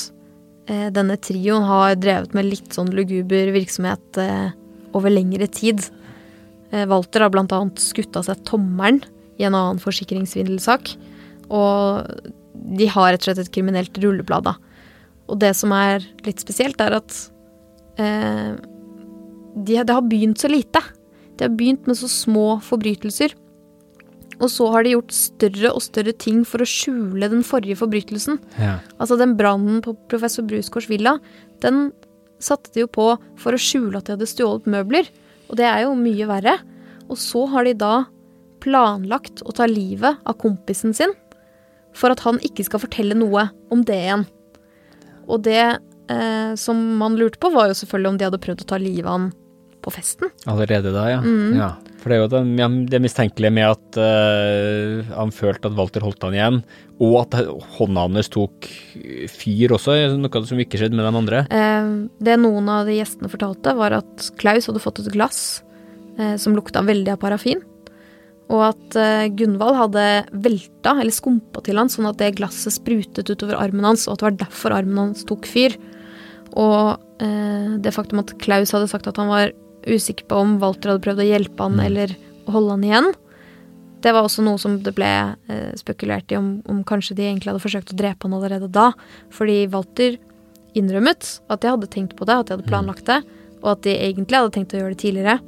denne 0.93 1.17
trioen 1.21 1.65
har 1.67 1.97
drevet 1.99 2.33
med 2.33 2.47
litt 2.49 2.73
sånn 2.73 2.89
luguber 2.95 3.51
virksomhet 3.53 4.17
eh, 4.21 4.49
over 4.97 5.13
lengre 5.13 5.47
tid. 5.51 5.83
Eh, 6.71 6.87
Walter 6.89 7.25
har 7.25 7.37
annet 7.37 7.81
skutt 7.81 8.17
av 8.17 8.25
seg 8.27 8.41
tommelen 8.47 9.03
i 9.37 9.45
en 9.45 9.53
annen 9.53 9.81
forsikringssvindelsak. 9.83 10.95
Og 11.53 12.09
de 12.55 12.89
har 12.89 13.13
rett 13.13 13.21
og 13.21 13.29
slett 13.29 13.43
et 13.43 13.53
kriminelt 13.53 13.97
rulleblad, 14.01 14.47
da. 14.49 14.55
Og 15.29 15.39
det 15.41 15.53
som 15.57 15.73
er 15.75 16.05
litt 16.25 16.41
spesielt, 16.41 16.81
er 16.81 16.97
at 16.97 17.15
eh, 18.01 18.53
de, 19.55 19.79
det 19.81 19.93
har 19.93 20.05
begynt 20.05 20.41
så 20.41 20.49
lite. 20.51 20.81
De 21.37 21.45
har 21.47 21.53
begynt 21.57 21.85
med 21.89 21.99
så 21.99 22.09
små 22.09 22.55
forbrytelser. 22.65 23.35
Og 24.41 24.49
så 24.51 24.67
har 24.73 24.83
de 24.83 24.95
gjort 24.95 25.13
større 25.15 25.71
og 25.71 25.83
større 25.85 26.13
ting 26.19 26.43
for 26.47 26.63
å 26.63 26.67
skjule 26.69 27.29
den 27.31 27.43
forrige 27.47 27.79
forbrytelsen. 27.79 28.39
Ja. 28.59 28.79
Altså 28.99 29.17
den 29.19 29.35
brannen 29.39 29.81
på 29.85 29.95
professor 30.11 30.45
Brusgaards 30.47 30.89
villa, 30.91 31.17
den 31.63 31.89
satte 32.43 32.73
de 32.75 32.83
jo 32.83 32.91
på 32.91 33.13
for 33.39 33.55
å 33.55 33.61
skjule 33.61 33.99
at 33.99 34.07
de 34.07 34.15
hadde 34.17 34.29
stjålet 34.29 34.67
møbler. 34.69 35.09
Og 35.49 35.59
det 35.59 35.67
er 35.69 35.85
jo 35.85 35.95
mye 35.99 36.27
verre. 36.29 36.57
Og 37.07 37.19
så 37.21 37.45
har 37.53 37.67
de 37.67 37.75
da 37.79 37.95
planlagt 38.65 39.43
å 39.45 39.53
ta 39.55 39.67
livet 39.69 40.21
av 40.25 40.39
kompisen 40.41 40.95
sin 40.97 41.13
for 41.95 42.11
at 42.11 42.25
han 42.25 42.41
ikke 42.43 42.65
skal 42.67 42.81
fortelle 42.83 43.15
noe 43.15 43.47
om 43.71 43.83
det 43.87 43.97
igjen. 44.07 44.25
Og 45.31 45.45
det 45.45 45.61
eh, 45.61 46.51
som 46.59 46.81
man 46.99 47.15
lurte 47.19 47.39
på, 47.41 47.53
var 47.53 47.69
jo 47.69 47.77
selvfølgelig 47.79 48.11
om 48.11 48.17
de 48.19 48.27
hadde 48.27 48.41
prøvd 48.43 48.65
å 48.65 48.69
ta 48.73 48.79
livet 48.81 49.07
av 49.07 49.15
han 49.15 49.29
på 49.85 49.93
festen. 49.93 50.31
Allerede 50.49 50.91
da, 50.91 51.05
ja. 51.13 51.21
Mm. 51.21 51.55
ja. 51.59 51.69
For 52.05 52.13
det 52.13 52.17
er 52.19 52.21
jo 52.21 52.29
det, 52.29 52.67
det 52.91 52.99
mistenkelige 53.01 53.49
med 53.49 53.65
at 53.65 53.97
uh, 53.97 55.07
han 55.09 55.31
følte 55.33 55.71
at 55.71 55.73
Walter 55.73 56.03
holdt 56.05 56.21
han 56.21 56.35
igjen, 56.37 56.59
og 57.01 57.15
at 57.23 57.39
hånda 57.79 58.03
hans 58.05 58.29
tok 58.29 58.67
fyr 59.33 59.73
også, 59.73 59.95
noe 60.13 60.41
som 60.45 60.61
ikke 60.61 60.77
skjedde 60.77 60.99
med 60.99 61.07
de 61.07 61.17
andre. 61.17 61.39
Eh, 61.49 61.87
det 62.21 62.35
noen 62.43 62.69
av 62.69 62.85
de 62.85 62.99
gjestene 62.99 63.31
fortalte, 63.33 63.73
var 63.81 63.97
at 63.97 64.27
Klaus 64.37 64.69
hadde 64.69 64.83
fått 64.85 65.01
et 65.01 65.09
glass 65.17 65.39
eh, 66.19 66.37
som 66.37 66.53
lukta 66.53 66.85
veldig 66.85 67.15
av 67.15 67.19
parafin. 67.25 67.65
Og 68.53 68.61
at 68.67 68.99
eh, 69.01 69.25
Gunvald 69.33 69.81
hadde 69.81 70.05
velta 70.45 70.93
eller 70.99 71.13
skumpa 71.17 71.65
til 71.65 71.81
han, 71.81 71.89
sånn 71.89 72.11
at 72.11 72.21
det 72.21 72.35
glasset 72.37 72.77
sprutet 72.77 73.33
utover 73.33 73.57
armen 73.57 73.89
hans, 73.89 74.05
og 74.05 74.13
at 74.13 74.21
det 74.21 74.29
var 74.29 74.39
derfor 74.45 74.77
armen 74.77 75.07
hans 75.07 75.25
tok 75.25 75.49
fyr. 75.49 75.73
Og 76.53 77.01
eh, 77.17 77.75
det 77.81 77.97
faktum 77.97 78.21
at 78.21 78.37
Klaus 78.45 78.77
hadde 78.77 78.93
sagt 78.93 79.09
at 79.09 79.17
han 79.17 79.33
var 79.33 79.57
usikker 79.87 80.27
på 80.29 80.41
om 80.41 80.57
Walter 80.61 80.91
hadde 80.91 81.05
prøvd 81.05 81.23
å 81.23 81.29
hjelpe 81.29 81.67
han 81.67 81.79
eller 81.83 82.15
holde 82.49 82.75
han 82.75 82.85
igjen, 82.85 83.13
det 84.05 84.13
var 84.13 84.27
også 84.27 84.43
noe 84.45 84.59
som 84.61 84.77
det 84.85 84.93
ble 84.93 85.07
eh, 85.49 85.71
spekulert 85.79 86.29
i 86.29 86.37
om, 86.37 86.59
om 86.69 86.83
kanskje 86.85 87.15
de 87.17 87.25
egentlig 87.25 87.49
hadde 87.49 87.63
forsøkt 87.63 87.93
å 87.95 87.97
drepe 87.97 88.27
han 88.27 88.35
allerede 88.37 88.69
da. 88.69 88.91
Fordi 89.33 89.63
Walter 89.73 90.19
innrømmet 90.77 91.29
at 91.49 91.63
de 91.63 91.71
hadde 91.71 91.89
tenkt 91.89 92.13
på 92.19 92.27
det, 92.29 92.35
at 92.37 92.49
de 92.49 92.57
hadde 92.57 92.69
planlagt 92.69 93.07
det, 93.09 93.23
og 93.63 93.71
at 93.73 93.81
de 93.87 93.95
egentlig 93.95 94.37
hadde 94.37 94.53
tenkt 94.53 94.75
å 94.75 94.81
gjøre 94.81 94.93
det 94.93 95.01
tidligere. 95.01 95.39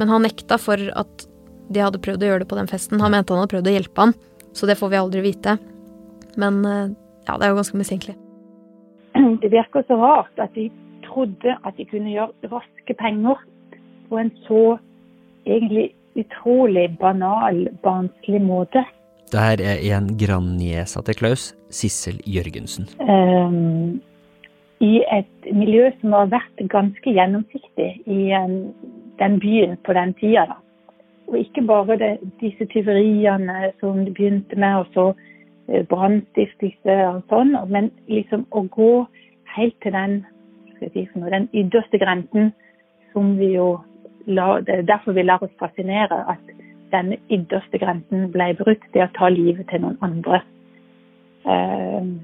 Men 0.00 0.12
han 0.14 0.24
nekta 0.24 0.56
for 0.62 0.80
at 0.96 1.26
de 1.70 1.84
hadde 1.84 2.00
prøvd 2.02 2.24
å 2.24 2.30
gjøre 2.30 2.44
det 2.44 2.50
på 2.50 2.58
den 2.58 2.70
festen. 2.70 3.02
Han 3.04 3.12
mente 3.12 3.34
han 3.34 3.42
hadde 3.42 3.52
prøvd 3.52 3.68
å 3.68 3.76
hjelpe 3.76 4.06
han, 4.06 4.16
så 4.56 4.70
det 4.70 4.78
får 4.80 4.94
vi 4.94 5.00
aldri 5.02 5.24
vite. 5.26 5.58
Men 6.40 6.64
eh, 6.64 6.86
ja, 7.28 7.36
det 7.36 7.46
er 7.46 7.52
jo 7.52 7.60
ganske 7.60 7.82
mistenkelig. 7.82 8.16
Det 9.42 9.52
virker 9.52 9.84
så 9.90 10.00
rart 10.00 10.40
at 10.40 10.56
de 10.56 10.70
trodde 11.04 11.52
at 11.52 11.76
de 11.76 11.84
kunne 11.90 12.14
gjøre 12.14 12.48
raske 12.54 12.96
penger 12.96 13.44
på 14.10 14.18
en 14.18 14.30
så 14.46 14.64
egentlig 15.46 15.90
utrolig 16.18 16.98
banal, 17.00 17.68
barnslig 17.82 18.42
måte. 18.42 18.84
Det 19.32 19.40
her 19.40 19.62
er 19.62 19.82
en 19.96 20.10
grandniesa 20.18 21.02
til 21.06 21.14
Klaus, 21.14 21.50
Sissel 21.70 22.18
Jørgensen. 22.26 22.88
Um, 22.98 24.00
I 24.80 25.04
et 25.12 25.52
miljø 25.54 25.90
som 26.00 26.16
har 26.18 26.32
vært 26.32 26.64
ganske 26.72 27.14
gjennomsiktig 27.14 27.90
i 28.10 28.20
um, 28.34 28.72
den 29.22 29.38
byen 29.40 29.76
på 29.86 29.94
den 29.94 30.14
tida. 30.18 30.48
Da. 30.50 30.58
Og 31.30 31.38
ikke 31.38 31.62
bare 31.62 31.98
det, 32.00 32.16
disse 32.40 32.66
tyveriene 32.72 33.70
som 33.80 34.04
de 34.04 34.10
begynte 34.10 34.56
med, 34.56 34.82
og 34.82 34.86
så 34.94 35.04
eh, 35.68 35.86
brannstiftelse 35.86 36.96
og 37.06 37.22
sånn, 37.30 37.54
men 37.70 37.92
liksom 38.10 38.48
å 38.50 38.64
gå 38.74 38.90
helt 39.54 39.76
til 39.84 39.94
den, 39.94 40.16
si 40.80 41.06
den 41.14 41.46
ytterste 41.54 42.00
grensen 42.02 42.50
som 43.12 43.36
vi 43.38 43.52
jo 43.54 43.76
Det 44.26 44.74
er 44.74 44.88
derfor 44.88 45.16
vi 45.16 45.24
lar 45.24 45.42
oss 45.42 45.52
fascinere 45.60 46.24
at 46.30 46.50
denne 46.92 47.18
ytterste 47.30 47.78
grensen 47.78 48.30
ble 48.34 48.50
brutt, 48.58 48.82
det 48.94 49.04
å 49.04 49.12
ta 49.16 49.30
livet 49.32 49.68
til 49.70 49.84
noen 49.84 49.98
andre. 50.04 50.42
Ehm, 51.46 52.18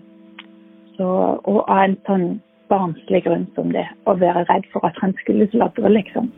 så, 0.96 1.09
og 1.38 1.62
av 1.64 1.85
en 1.85 1.96
sånn 2.09 2.26
barnslig 2.70 3.22
grunn 3.26 3.46
som 3.54 3.70
det, 3.74 3.87
å 4.11 4.16
være 4.18 4.44
redd 4.50 4.66
for 4.72 4.85
at 4.88 4.98
han 5.02 5.14
skulle 5.22 5.48
sladre, 5.52 5.92
liksom. 5.92 6.32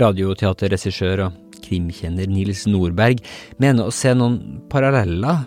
Radioteaterregissør 0.00 1.26
og 1.28 1.58
krimkjenner 1.64 2.28
Nils 2.30 2.64
Nordberg 2.68 3.20
mener 3.62 3.88
å 3.88 3.94
se 3.94 4.14
noen 4.16 4.62
paralleller 4.72 5.44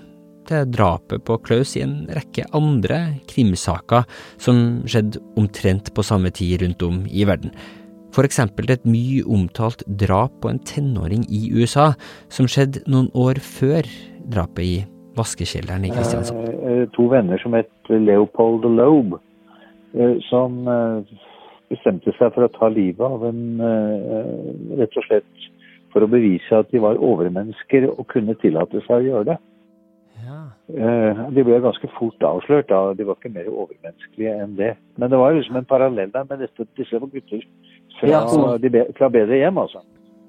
til 0.47 0.69
drapet 0.71 1.25
på 1.27 1.39
Klaus 1.43 1.75
i 1.75 1.83
en 1.83 2.05
rekke 2.15 2.45
andre 2.55 3.01
krimsaker 3.27 4.07
som 4.39 4.85
skjedde 4.87 5.19
omtrent 5.39 5.91
på 5.93 6.05
samme 6.05 6.31
tid 6.31 6.61
rundt 6.63 6.85
om 6.87 7.01
i 7.11 7.27
verden. 7.27 7.51
For 8.17 8.25
eksempel 8.25 8.71
et 8.73 8.85
mye 8.89 9.21
omtalt 9.29 9.83
drap 10.01 10.39
på 10.41 10.49
en 10.49 10.57
tenåring 10.65 11.27
i 11.29 11.51
USA, 11.53 11.91
som 12.33 12.47
skjedde 12.49 12.81
noen 12.89 13.11
år 13.13 13.37
før 13.45 13.85
drapet 14.33 14.63
i 14.65 14.77
vaskekjelleren 15.17 15.85
i 15.85 15.91
Kristiansand. 15.93 16.47
Eh, 16.65 16.85
To 16.97 17.05
venner 17.13 17.37
som 17.43 17.53
het 17.53 17.69
Leopold 17.93 18.65
og 18.65 18.73
Loeb, 18.79 19.13
eh, 19.93 20.15
som 20.31 20.65
eh, 20.65 21.13
bestemte 21.69 22.09
seg 22.17 22.33
for 22.33 22.47
å 22.47 22.53
ta 22.57 22.71
livet 22.73 23.05
av 23.05 23.27
en 23.29 23.61
eh, 23.61 24.81
Rett 24.81 24.97
og 24.97 25.05
slett 25.05 25.45
for 25.93 26.01
å 26.01 26.09
bevise 26.09 26.57
at 26.57 26.73
de 26.73 26.81
var 26.81 26.97
overmennesker 26.97 27.85
og 27.91 28.07
kunne 28.09 28.33
tillate 28.41 28.81
seg 28.87 28.97
å 28.97 29.07
gjøre 29.11 29.29
det. 29.29 29.37
Ja. 30.25 30.41
De 31.31 31.43
ble 31.45 31.61
ganske 31.63 31.87
fort 31.95 32.23
avslørt, 32.25 32.67
da. 32.67 32.95
De 32.97 33.05
var 33.07 33.15
ikke 33.15 33.31
mer 33.31 33.47
overmenneskelige 33.47 34.33
enn 34.41 34.57
det. 34.57 34.73
Men 34.97 35.13
det 35.13 35.19
var 35.21 35.37
liksom 35.37 35.61
en 35.61 35.69
parallell 35.69 36.11
der 36.11 36.25
med 36.27 36.41
dette, 36.43 36.65
disse 36.75 36.99
gutter 36.99 37.45
fra, 37.99 38.07
Ja. 38.09 38.57
de 38.57 38.85
fra 38.97 39.09
bedre 39.09 39.37
hjem, 39.41 39.57
altså. 39.57 39.81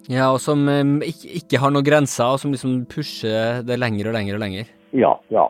Ja, 0.09 0.31
og 0.33 0.41
som 0.41 0.63
ikke, 1.05 1.29
ikke 1.43 1.59
har 1.61 1.71
noen 1.71 1.85
grenser, 1.85 2.25
og 2.33 2.39
som 2.41 2.53
liksom 2.55 2.87
pusher 2.89 3.63
det 3.63 3.77
lenger 3.79 4.09
og 4.09 4.15
lenger 4.17 4.39
og 4.39 4.41
lenger. 4.41 4.71
Ja, 4.97 5.11
ja. 5.29 5.45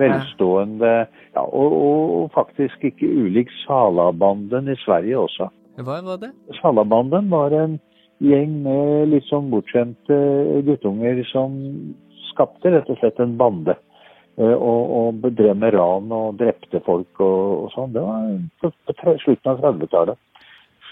Velstående. 0.00 0.92
Ja, 1.34 1.42
og, 1.44 1.72
og 1.76 2.30
faktisk 2.32 2.84
ikke 2.88 3.08
ulik 3.10 3.50
Salabanden 3.66 4.70
i 4.72 4.76
Sverige 4.84 5.18
også. 5.26 5.50
Hva 5.78 6.00
var 6.06 6.16
det? 6.22 6.30
Salabanden 6.62 7.28
var 7.30 7.52
en 7.54 7.76
gjeng 8.24 8.56
med 8.64 9.12
litt 9.12 9.28
sånn 9.28 9.50
bortskjemte 9.52 10.16
guttunger 10.66 11.20
som 11.30 11.54
skapte 12.32 12.72
rett 12.74 12.88
og 12.90 12.98
slett 13.02 13.20
en 13.22 13.36
bande. 13.38 13.76
Eh, 14.38 14.54
Og, 14.54 14.90
og 14.98 15.20
bedrev 15.22 15.56
med 15.58 15.74
ran 15.74 16.10
og 16.14 16.36
drepte 16.40 16.80
folk 16.86 17.20
og, 17.20 17.66
og 17.66 17.70
sånn. 17.74 17.92
Det 17.92 18.02
var 18.02 18.26
på, 18.62 18.72
på 18.86 19.14
slutten 19.24 19.52
av 19.52 19.62
30-tallet. 19.62 20.18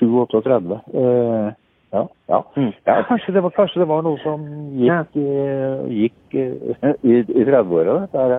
7-38. 0.01 0.81
Eh, 0.95 1.49
ja, 1.95 2.03
ja. 2.29 2.41
ja 2.87 2.99
kanskje, 3.09 3.35
det 3.35 3.43
var, 3.43 3.55
kanskje 3.57 3.83
det 3.83 3.89
var 3.89 4.05
noe 4.05 4.21
som 4.25 4.45
gikk, 4.77 5.17
eh, 5.23 5.87
gikk 6.03 6.37
uh, 6.37 6.93
i, 7.11 7.21
i 7.23 7.47
30-åra, 7.47 7.99
dette 8.05 8.25
her. 8.25 8.39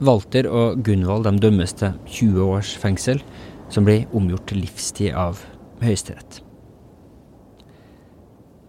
Walter 0.00 0.48
og 0.48 0.80
Gunvald 0.84 1.26
de 1.28 1.34
dømmes 1.42 1.74
til 1.76 1.96
20 2.08 2.44
års 2.46 2.76
fengsel, 2.80 3.20
som 3.68 3.84
blir 3.84 4.08
omgjort 4.16 4.48
til 4.48 4.64
livstid 4.64 5.12
av 5.12 5.42
Høyesterett. 5.84 6.40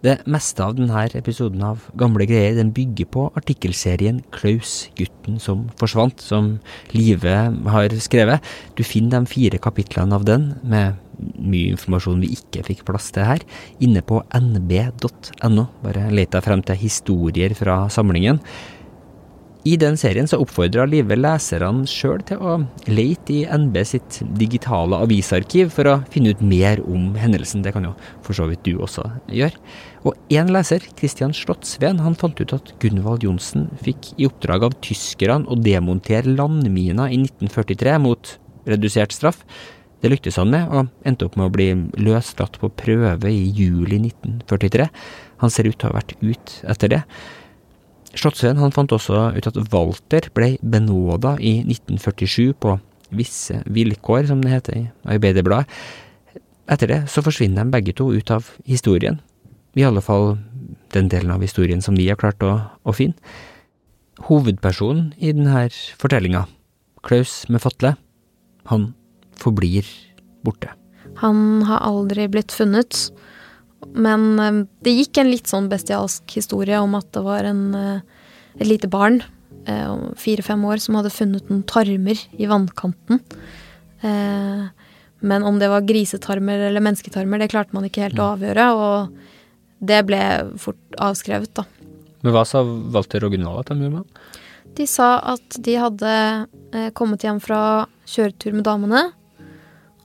Det 0.02 0.16
meste 0.26 0.64
av 0.64 0.74
denne 0.74 1.04
episoden 1.14 1.60
av 1.62 1.84
Gamle 1.98 2.26
greier 2.26 2.56
den 2.58 2.72
bygger 2.74 3.06
på 3.14 3.28
artikkelserien 3.38 4.18
Klaus, 4.34 4.88
gutten 4.98 5.38
som 5.38 5.68
forsvant, 5.78 6.18
som 6.18 6.56
Live 6.90 7.36
har 7.70 7.94
skrevet. 8.02 8.42
Du 8.74 8.82
finner 8.82 9.20
de 9.20 9.30
fire 9.30 9.62
kapitlene 9.62 10.18
av 10.18 10.26
den, 10.26 10.48
med 10.66 10.98
mye 11.38 11.76
informasjon 11.76 12.18
vi 12.24 12.32
ikke 12.34 12.64
fikk 12.66 12.82
plass 12.88 13.12
til 13.14 13.28
her, 13.28 13.46
inne 13.78 14.02
på 14.02 14.18
nb.no. 14.34 15.66
Bare 15.86 16.08
let 16.10 16.34
deg 16.34 16.46
frem 16.48 16.66
til 16.66 16.82
historier 16.82 17.54
fra 17.54 17.84
samlingen. 17.86 18.42
I 19.62 19.76
den 19.78 19.94
serien 19.94 20.26
så 20.26 20.40
oppfordra 20.42 20.88
Live 20.90 21.14
leserne 21.14 21.86
sjøl 21.86 22.22
til 22.26 22.40
å 22.42 22.56
leite 22.90 23.34
i 23.36 23.42
NB 23.46 23.76
sitt 23.86 24.16
digitale 24.34 24.98
avisarkiv 25.04 25.68
for 25.70 25.86
å 25.86 25.98
finne 26.10 26.32
ut 26.34 26.40
mer 26.42 26.80
om 26.82 27.12
hendelsen. 27.14 27.62
Det 27.62 27.70
kan 27.76 27.86
jo 27.86 27.92
for 28.26 28.34
så 28.34 28.48
vidt 28.50 28.64
du 28.66 28.80
også 28.82 29.04
gjøre. 29.30 29.54
Og 30.02 30.16
én 30.34 30.50
leser, 30.50 30.82
Christian 30.98 31.34
Slottsveen, 31.36 32.00
han 32.02 32.18
fant 32.18 32.42
ut 32.42 32.54
at 32.56 32.72
Gunvald 32.82 33.22
Johnsen 33.22 33.68
fikk 33.86 34.10
i 34.16 34.26
oppdrag 34.26 34.66
av 34.66 34.74
tyskerne 34.82 35.46
å 35.46 35.58
demontere 35.60 36.34
landminer 36.34 37.12
i 37.14 37.20
1943 37.22 38.00
mot 38.02 38.32
redusert 38.66 39.14
straff. 39.14 39.44
Det 40.02 40.10
lyktes 40.10 40.40
han 40.42 40.50
med, 40.50 40.66
og 40.74 40.90
endte 41.06 41.28
opp 41.28 41.38
med 41.38 41.46
å 41.46 41.54
bli 41.54 41.68
løslatt 42.02 42.58
på 42.58 42.72
prøve 42.82 43.30
i 43.30 43.46
juli 43.54 44.00
1943. 44.08 44.88
Han 45.44 45.54
ser 45.54 45.70
ut 45.70 45.78
til 45.78 45.86
å 45.86 45.92
ha 45.92 46.00
vært 46.00 46.16
ut 46.18 46.56
etter 46.74 46.94
det. 46.96 47.00
Slottsveen 48.12 48.60
han 48.60 48.72
fant 48.74 48.92
også 48.92 49.30
ut 49.36 49.48
at 49.48 49.58
Walter 49.72 50.28
ble 50.36 50.54
benåda 50.60 51.36
i 51.40 51.60
1947 51.64 52.52
på 52.60 52.76
visse 53.12 53.58
vilkår, 53.68 54.26
som 54.28 54.42
det 54.44 54.52
heter 54.52 54.78
i 54.78 54.84
Arbeiderbladet. 55.14 55.68
Etter 56.72 56.88
det 56.88 57.00
så 57.12 57.24
forsvinner 57.24 57.64
de 57.64 57.74
begge 57.74 57.94
to 57.96 58.10
ut 58.12 58.30
av 58.32 58.48
historien. 58.68 59.18
I 59.76 59.84
alle 59.88 60.02
fall 60.04 60.36
den 60.92 61.08
delen 61.12 61.32
av 61.32 61.42
historien 61.44 61.82
som 61.84 61.96
vi 61.96 62.08
har 62.10 62.20
klart 62.20 62.44
å, 62.44 62.54
å 62.84 62.94
finne. 62.96 63.16
Hovedpersonen 64.28 65.12
i 65.18 65.32
denne 65.32 65.66
fortellinga, 65.98 66.44
Klaus 67.02 67.42
med 67.50 67.64
fatle, 67.64 67.96
han 68.70 68.92
forblir 69.40 69.88
borte. 70.46 70.70
Han 71.20 71.64
har 71.66 71.82
aldri 71.82 72.28
blitt 72.30 72.54
funnet. 72.54 73.08
Men 73.90 74.38
eh, 74.38 74.62
det 74.84 74.94
gikk 74.96 75.20
en 75.20 75.30
litt 75.32 75.50
sånn 75.50 75.70
bestialsk 75.72 76.36
historie 76.38 76.80
om 76.80 76.94
at 76.98 77.08
det 77.14 77.24
var 77.24 77.48
en, 77.48 77.64
eh, 77.74 78.28
et 78.58 78.68
lite 78.68 78.90
barn, 78.92 79.20
eh, 79.66 79.96
fire-fem 80.18 80.64
år, 80.68 80.82
som 80.82 80.98
hadde 80.98 81.14
funnet 81.14 81.50
noen 81.50 81.64
tarmer 81.68 82.20
i 82.38 82.48
vannkanten. 82.50 83.22
Men 85.22 85.44
om 85.46 85.60
det 85.60 85.68
var 85.70 85.84
grisetarmer 85.86 86.64
eller 86.66 86.82
mennesketarmer, 86.82 87.38
det 87.38 87.52
klarte 87.52 87.76
man 87.76 87.84
ikke 87.86 88.02
helt 88.02 88.18
å 88.18 88.32
avgjøre. 88.32 88.64
Og 88.74 89.84
det 89.86 90.00
ble 90.08 90.18
fort 90.58 90.96
avskrevet, 90.98 91.52
da. 91.54 91.62
Men 92.26 92.34
hva 92.34 92.42
sa 92.46 92.64
Walter 92.66 93.22
og 93.22 93.36
Gunvald 93.36 93.60
at 93.60 93.70
de 93.70 93.84
gjorde 93.84 93.94
med 93.94 94.02
han? 94.02 94.74
De 94.74 94.88
sa 94.90 95.12
at 95.36 95.60
de 95.62 95.76
hadde 95.78 96.16
kommet 96.98 97.22
hjem 97.22 97.38
fra 97.44 97.60
kjøretur 98.10 98.58
med 98.58 98.66
damene. 98.66 99.04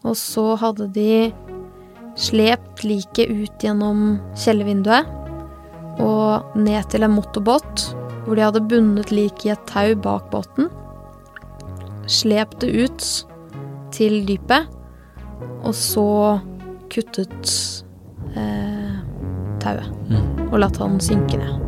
Og 0.06 0.14
så 0.14 0.46
hadde 0.62 0.92
de 0.94 1.34
slept 2.18 2.84
liket 2.86 3.30
ut 3.30 3.64
gjennom 3.64 4.18
kjellervinduet 4.38 5.14
og 6.04 6.58
ned 6.58 6.90
til 6.92 7.06
en 7.06 7.16
motorbåt, 7.16 7.88
hvor 8.26 8.38
de 8.38 8.46
hadde 8.46 8.66
bundet 8.70 9.14
liket 9.14 9.48
i 9.48 9.54
et 9.54 9.70
tau 9.70 9.96
bak 10.02 10.30
båten. 10.34 10.70
Slept 12.08 12.62
det 12.64 12.74
ut 12.86 13.08
til 13.96 14.22
dypet, 14.28 14.70
og 15.66 15.74
så 15.76 16.08
kuttet 16.94 17.54
eh, 18.38 19.00
tauet. 19.64 19.90
Og 20.52 20.60
latt 20.62 20.80
han 20.82 21.02
synke 21.04 21.42
ned. 21.42 21.67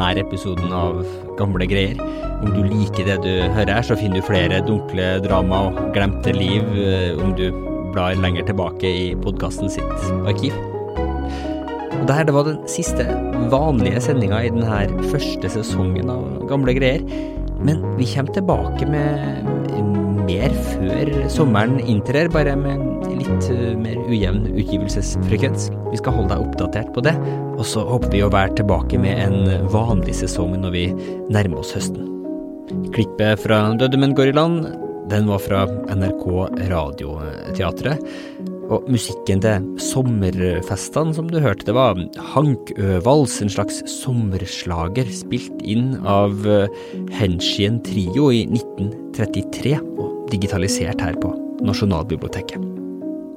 Denne 0.00 0.24
episoden 0.24 0.72
av 0.72 1.02
Gamle 1.38 1.66
greier. 1.68 2.00
Om 2.40 2.52
du 2.52 2.62
liker 2.68 3.06
det 3.08 3.18
du 3.24 3.32
hører 3.54 3.84
så 3.84 3.96
finner 3.98 4.20
du 4.20 4.26
flere 4.26 4.60
dunkle 4.66 5.18
drama 5.24 5.66
og 5.68 5.78
glemte 5.94 6.34
liv 6.36 6.64
eh, 6.76 7.16
om 7.20 7.32
du 7.36 7.48
blar 7.94 8.18
lenger 8.18 8.46
tilbake 8.48 8.86
i 8.86 9.06
podkasten 9.24 9.72
sitt 9.72 10.10
arkiv. 10.28 10.56
Og 12.00 12.06
det 12.08 12.16
her 12.16 12.32
var 12.32 12.46
den 12.48 12.60
siste 12.70 13.04
vanlige 13.52 14.00
sendinga 14.04 14.40
i 14.46 14.52
denne 14.52 15.08
første 15.12 15.52
sesongen 15.52 16.12
av 16.12 16.46
Gamle 16.50 16.76
greier. 16.76 17.04
Men 17.60 17.82
vi 17.98 18.08
kommer 18.08 18.32
tilbake 18.36 18.88
med 18.88 19.48
mer 20.30 20.54
før 20.70 21.12
sommeren 21.32 21.80
inntrer, 21.82 22.30
bare 22.32 22.56
med 22.56 23.08
litt 23.18 23.50
eh, 23.52 23.76
mer 23.76 24.00
ujevn 24.08 24.46
utgivelsesfrekvens. 24.54 25.70
Vi 25.90 25.98
skal 26.00 26.14
holde 26.16 26.34
deg 26.34 26.44
oppdatert 26.44 26.92
på 26.94 27.02
det, 27.04 27.16
og 27.56 27.64
så 27.66 27.82
håper 27.86 28.12
vi 28.14 28.22
å 28.24 28.30
være 28.32 28.54
tilbake 28.60 29.00
med 29.02 29.24
en 29.24 29.66
vanlig 29.72 30.16
sesong 30.22 30.56
når 30.62 30.76
vi 30.76 30.86
nærmer 31.32 31.62
oss 31.62 31.74
høsten. 31.76 32.06
Klippet 32.94 33.42
fra 33.42 33.64
Døde 33.78 33.98
menn 33.98 34.14
går 34.14 34.30
i 34.30 34.36
land, 34.36 34.70
den 35.10 35.26
var 35.30 35.42
fra 35.42 35.64
NRK 35.90 36.24
Radioteatret. 36.70 38.02
Og 38.70 38.86
musikken 38.86 39.40
til 39.42 39.64
sommerfestene, 39.82 41.14
som 41.16 41.26
du 41.30 41.40
hørte, 41.42 41.66
det 41.66 41.74
var 41.74 41.98
Hankøvals, 42.36 43.40
en 43.42 43.50
slags 43.50 43.82
sommerslager 43.90 45.10
spilt 45.10 45.64
inn 45.66 45.96
av 46.06 46.46
eh, 46.46 46.70
Henshien 47.18 47.82
Trio 47.86 48.30
i 48.30 48.44
1933, 48.46 49.74
og 49.98 50.30
digitalisert 50.30 51.02
her 51.02 51.18
på 51.18 51.34
Nasjonalbiblioteket. 51.66 52.69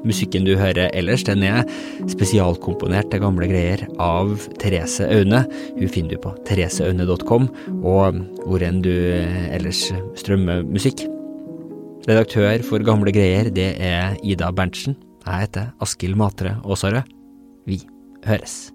Musikken 0.03 0.43
du 0.47 0.53
hører 0.59 0.91
ellers, 0.91 1.23
den 1.27 1.45
er 1.47 1.63
spesialkomponert 2.11 3.11
til 3.11 3.23
gamle 3.23 3.47
greier 3.47 3.85
av 4.03 4.35
Therese 4.59 5.07
Aune. 5.07 5.45
Hun 5.77 5.91
finner 5.91 6.17
du 6.17 6.23
på 6.25 6.33
thereseaune.com, 6.49 7.47
og 7.79 8.19
hvor 8.43 8.67
enn 8.67 8.83
du 8.83 8.91
ellers 8.91 9.85
strømmer 10.19 10.65
musikk. 10.67 11.05
Redaktør 12.03 12.59
for 12.67 12.83
Gamle 12.83 13.13
greier, 13.15 13.47
det 13.47 13.69
er 13.79 14.17
Ida 14.27 14.51
Berntsen. 14.51 14.97
Jeg 15.23 15.45
heter 15.45 15.71
Askild 15.79 16.19
Matre 16.19 16.57
Aasarød. 16.67 17.07
Vi 17.63 17.79
høres. 18.27 18.72